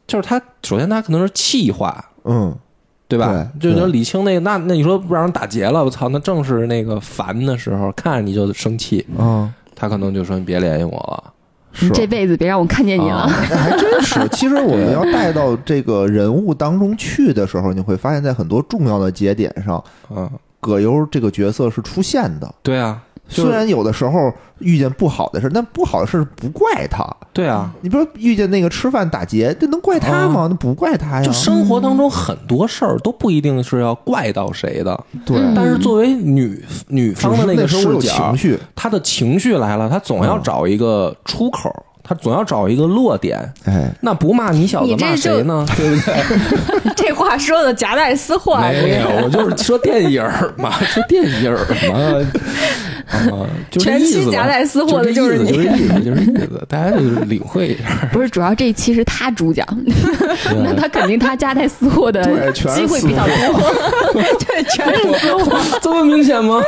[0.08, 2.56] 就是他，首先他可能是气话，嗯，
[3.08, 3.48] 对吧？
[3.60, 11.32] 对就像李青那个，那那你说不让人打劫了，我操，那正是那个烦的时候，看着你就生气，嗯，他可能就说你别联系我了。
[11.76, 13.28] 是你这辈子别让我看见你了。
[13.30, 14.28] 还真是。
[14.30, 20.28] 其实我们要带到这个人物当中去的时候，你会发现在很多重要的节点上，嗯，
[20.60, 22.56] 葛优这个角色是出现的。
[22.64, 27.06] 对啊，就是虽然有的时候遇见不好的事，但不好的事不怪他。
[27.34, 30.48] 对啊，你比如说遇见那个吃饭打劫，这能怪他吗？
[30.50, 31.32] 那不怪他呀就。
[31.34, 41.70] 生活当中很多事儿都不一定是要怪到谁的，对，嗯但是作为女女方的个那时候我有视角情，绪，她的情绪来了，她总要嗯找一个出口，
[42.02, 43.38] 她总要找一个落点。
[43.66, 45.66] 哎，那不骂你小子你骂谁呢？
[45.76, 46.94] 对不对？
[46.96, 50.24] 这话说的夹带私货啊，没有，我就是说电影
[50.58, 52.32] 嘛，说电影嘛，
[53.08, 57.84] 啊，就这全意思吧期夹带私货的就就是是你意思，就是意思，就是意思，大家就是领会一下。
[58.12, 59.66] 不是，主要这一期是他主讲，
[60.64, 64.14] 那他肯定他夹带私货的机会比较多。
[64.40, 65.58] 对，全是私货。
[65.82, 66.62] 这么明显吗？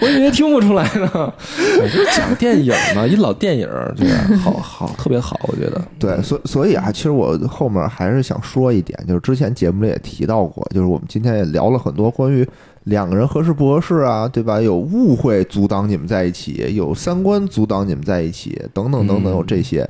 [0.00, 1.10] 我以为听不出来呢。
[1.14, 4.08] 我就讲电影嘛，一老电影儿，对？
[4.38, 5.80] 好好，特别好，我觉得。
[5.98, 12.46] 对，所所以啊，其实我后面还是想说一点，就是之前节目里也提到过，就是我们今天也聊了很多关于
[12.84, 14.60] 两个人合适不合适啊，对吧？
[14.60, 19.88] 有误会阻挡你们在一起，有三观阻挡你们在一起，等等等等，嗯有这些。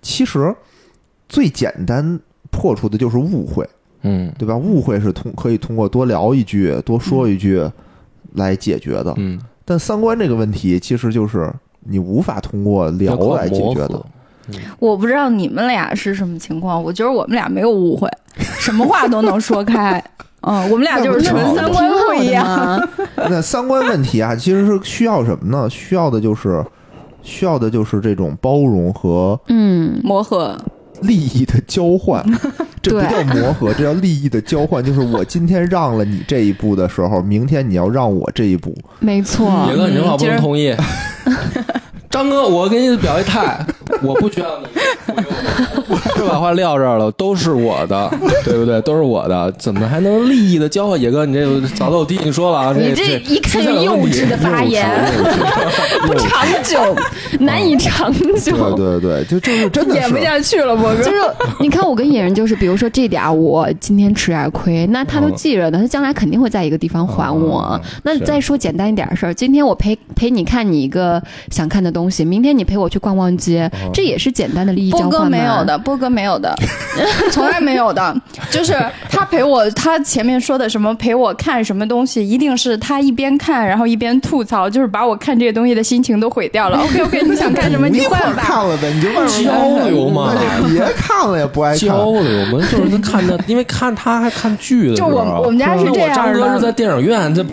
[0.00, 0.54] 其实
[1.28, 2.18] 最简单
[2.50, 3.68] 破除的就是误会，
[4.02, 4.56] 嗯对吧？
[4.56, 7.62] 误会是通可以通过多聊一句、多说一句
[8.34, 14.06] 来解决的，嗯，但三观这个问题其实就是你无法通过聊来解决的。
[14.78, 20.02] 我不知道你们俩是什么情况，我觉得我们俩没有误会，什么话都能说开。
[20.42, 22.88] 嗯，我们俩就是纯三观不一样。
[23.28, 25.68] 那三观问题啊，其实是需要什么呢？
[25.68, 26.64] 需要的就是
[27.22, 30.58] 需要的就是这种包容和嗯，磨合，
[31.02, 32.24] 利益的交换。
[32.82, 34.82] 这不叫磨合， 这叫利益的交换。
[34.82, 38.74] 就是我今天让了你这一步的时候，明天你要让我这一步。
[39.00, 39.66] 没错。
[39.68, 40.74] 野哥，你这话不能同意。
[42.08, 43.64] 张哥，我给你表一态，
[44.02, 44.66] 我不需要你，
[46.16, 48.10] 就把话撂这儿了，都是我的，
[48.44, 48.80] 对不对？
[48.82, 51.00] 都是我的，怎么还能利益的交换？
[51.00, 54.88] 野哥，你这个早都我听你说了啊，你这这一看就幼稚的发言
[56.06, 56.78] 不长久，
[57.40, 58.74] 难以长久。
[58.74, 61.02] 对对对，就就是真的演不下去了，博哥。
[61.02, 61.18] 就是
[61.58, 67.80] 你看，我跟野人就是，比如说这点儿我今天吃点亏，那他都记着的，他将来肯定会在一个地方还我。
[68.02, 76.54] 那再说简单一点的事儿，今天我陪陪你看你一个想看的东西，明天你陪我去逛逛街，这也是简单的利益交波哥没有的，波哥没有的，
[77.32, 78.14] 从来没有的。
[78.50, 78.74] 就是
[79.08, 86.78] 他陪我，他前面说的什么陪我看什么东西，一定是他一边看，然后一边吐槽，就是把我看这些东西的心情都毁掉了。
[86.84, 88.42] OK OK，你想看什么你换吧。
[88.42, 89.08] 看了呗，你就
[89.44, 90.34] 交流嘛
[90.68, 91.78] 别看了也不爱看。
[91.78, 97.44] 交流嘛，就是看的，因为看他还看剧的时候，就我我们家是这样我张哥的是在电影院，这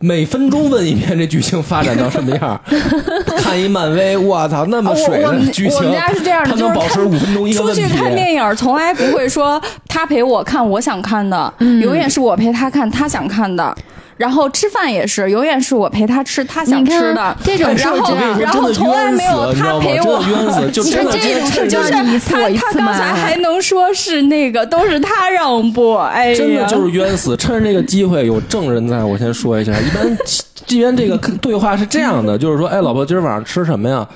[0.00, 2.60] 每分钟问一遍这剧情发展到什么样。
[3.38, 7.82] 看一漫威，我操，那么水的剧情，我们家是这样的，他就是看能保持五分钟一个出问题。
[7.82, 13.74] 去看电影，从来不会说他陪我看我想看的，永远是我陪他看他想看的。
[14.16, 17.36] 然后吃饭也是，永远是我陪他吃他想吃的。
[17.42, 20.22] 这种然后然后从来没有他陪我。
[20.22, 27.36] 真的冤死， 就你真的看这种事就就是是你一次我一次他他刚才还能说是那个都是他让步，哎呀，真的就是冤死！
[27.36, 29.72] 趁着这个机会，有证人在，我先说一下。
[29.72, 30.16] 一般
[30.64, 34.06] 这边这个对话是这样的，就是说，哎，老婆，今儿晚上吃什么呀？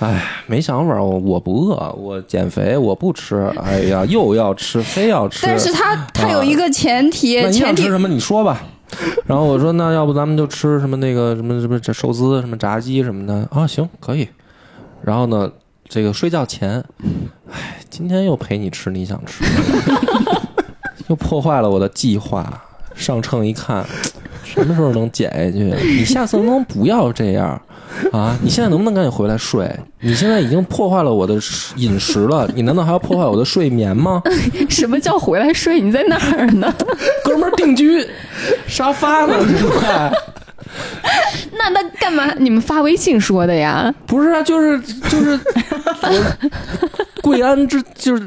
[0.00, 3.48] 哎，没想法，我我不饿，我减肥，我不吃。
[3.62, 5.46] 哎呀，又要吃，非要吃。
[5.46, 8.08] 但是他他有一个前提，那你前提想吃什么？
[8.08, 8.62] 你说吧。
[9.26, 13.66] 然后我说，那要不咱们就吃什么那个什么什么这寿司、什么炸鸡什么的啊？
[13.66, 14.28] 行，可以。
[15.02, 15.50] 然后呢，
[15.88, 16.82] 这个睡觉前，
[17.52, 20.42] 哎，今天又陪你吃你想吃的，
[21.08, 22.62] 又破坏了我的计划。
[22.94, 23.84] 上秤一看，
[24.54, 25.64] 什么时候能减下去？
[25.98, 27.60] 你下次能不能不要这样
[28.12, 28.36] 啊？
[28.42, 29.68] 你现在能不能赶紧回来睡？
[30.00, 31.34] 你现在已经破坏了我的
[31.76, 34.22] 饮食了， 你难道还要破坏我的睡眠吗？
[34.68, 35.80] 什么叫回来睡？
[35.80, 36.72] 你在哪儿呢？
[37.24, 38.06] 哥们儿定居
[38.66, 40.12] 沙发呢，现在。
[41.58, 42.32] 那那干嘛？
[42.38, 43.92] 你们发微信说的呀？
[44.06, 44.78] 不是啊，就是
[45.08, 45.38] 就是
[46.02, 46.50] 我
[47.22, 48.22] 跪安之就是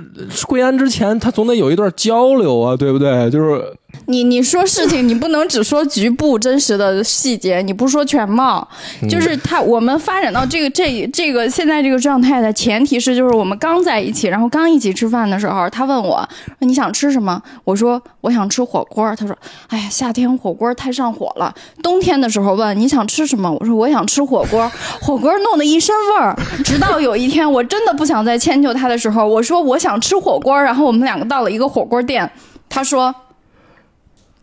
[0.48, 3.30] 贵安之前，他总得有一段交流啊，对不对？
[3.30, 3.62] 就是
[4.10, 8.68] 你你说事情，你不能只说局部真实的细节，你不说全貌。
[9.08, 16.28] 就是他，我们发展到这个这这个现在这个状态的前提是，就是我们刚在一起，然后刚一起吃饭的时候，他问我
[16.60, 17.40] 说你想吃什么？
[17.64, 19.16] 我说我想吃火锅。
[19.16, 19.38] 他说，
[19.68, 21.54] 哎呀，夏天火锅太上火了。
[21.84, 23.56] 冬天的时候问你想吃什么？
[23.60, 24.68] 我说我想吃火锅。
[25.00, 26.36] 火锅弄得一身味儿。
[26.66, 30.60] 直到有一天，我真的不想再迁就他的时候，我说我想吃火锅。
[30.60, 32.28] 然后我们两个到了一个火锅店，
[32.68, 33.14] 他说。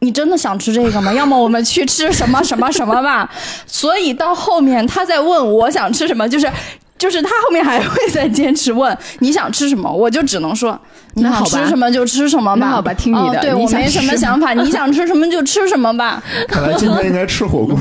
[0.01, 1.13] 你真的想吃这个吗？
[1.15, 3.29] 要么我们去吃什么什么什么吧。
[3.67, 6.51] 所以到后面他在问我想吃什么，就是
[6.99, 10.79] 就是他后面还会再坚持问你想吃什么，我就只能说
[11.15, 12.67] 你想那好吃什么就吃什么吧。
[12.67, 16.23] 那好吧听你的哦对我没什么想法， 你想吃什么就吃什么吧。
[16.49, 17.77] 看来今天应该吃火锅。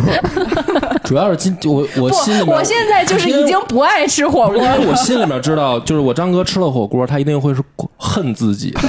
[1.03, 4.87] 主要是今我我心里，面，我现在就是已经不爱吃火不是因为。
[4.87, 7.61] 我心里面知道，就是我张哥吃了火锅，他一定会是
[7.97, 8.81] 恨自己的，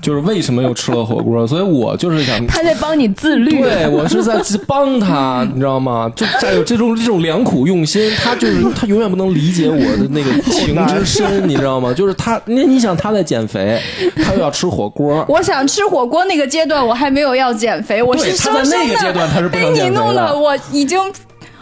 [0.00, 2.46] 就是为什么又吃了火锅，所以我就是想。
[2.46, 3.60] 他在帮你自律。
[3.60, 6.10] 对，我是在帮他，你知道吗？
[6.14, 11.92] 就带有这种这种良苦用心，他就是他永远不能理解我的那个情之深，你知道吗？
[11.92, 13.80] 就是他，你你想他在减肥，
[14.24, 20.98] 他又要吃火锅，我想吃火锅那个阶段，我还没有要减肥，我对是他在那个生生的阶段他是不被你能减肥的弄的，我已经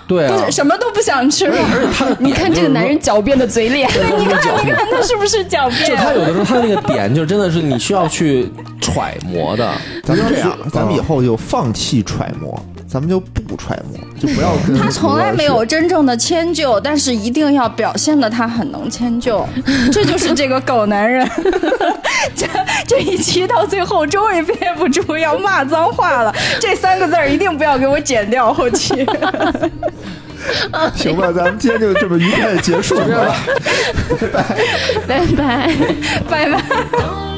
[0.09, 1.57] 对啊不是，什么都不想吃了。
[1.57, 3.89] 而且他 的你看这个男人狡辩的嘴脸，
[4.19, 5.91] 你看，你看他是不是狡辩？
[5.91, 8.51] 就他有的时候他那个点就真的是你需要去
[8.81, 9.73] 揣摩的。
[10.05, 12.62] 咱们这样，咱们以后就放弃揣摩，
[12.97, 19.47] 咱们就不揣摩，就不要跟他从来没有真正的迁就，但是一定要表现的他很能迁就，
[19.93, 21.28] 这就是这个狗男人。
[22.35, 22.47] 这
[22.86, 29.06] 这一期到最后终于憋不住要骂脏话了，这三个字儿一定不要给我剪掉，后期。
[30.94, 33.36] 行吧，咱们今天就这么愉快的结束吧。
[35.06, 35.70] 拜拜。
[36.31, 36.62] 拜拜。
[36.62, 37.35] Les buissons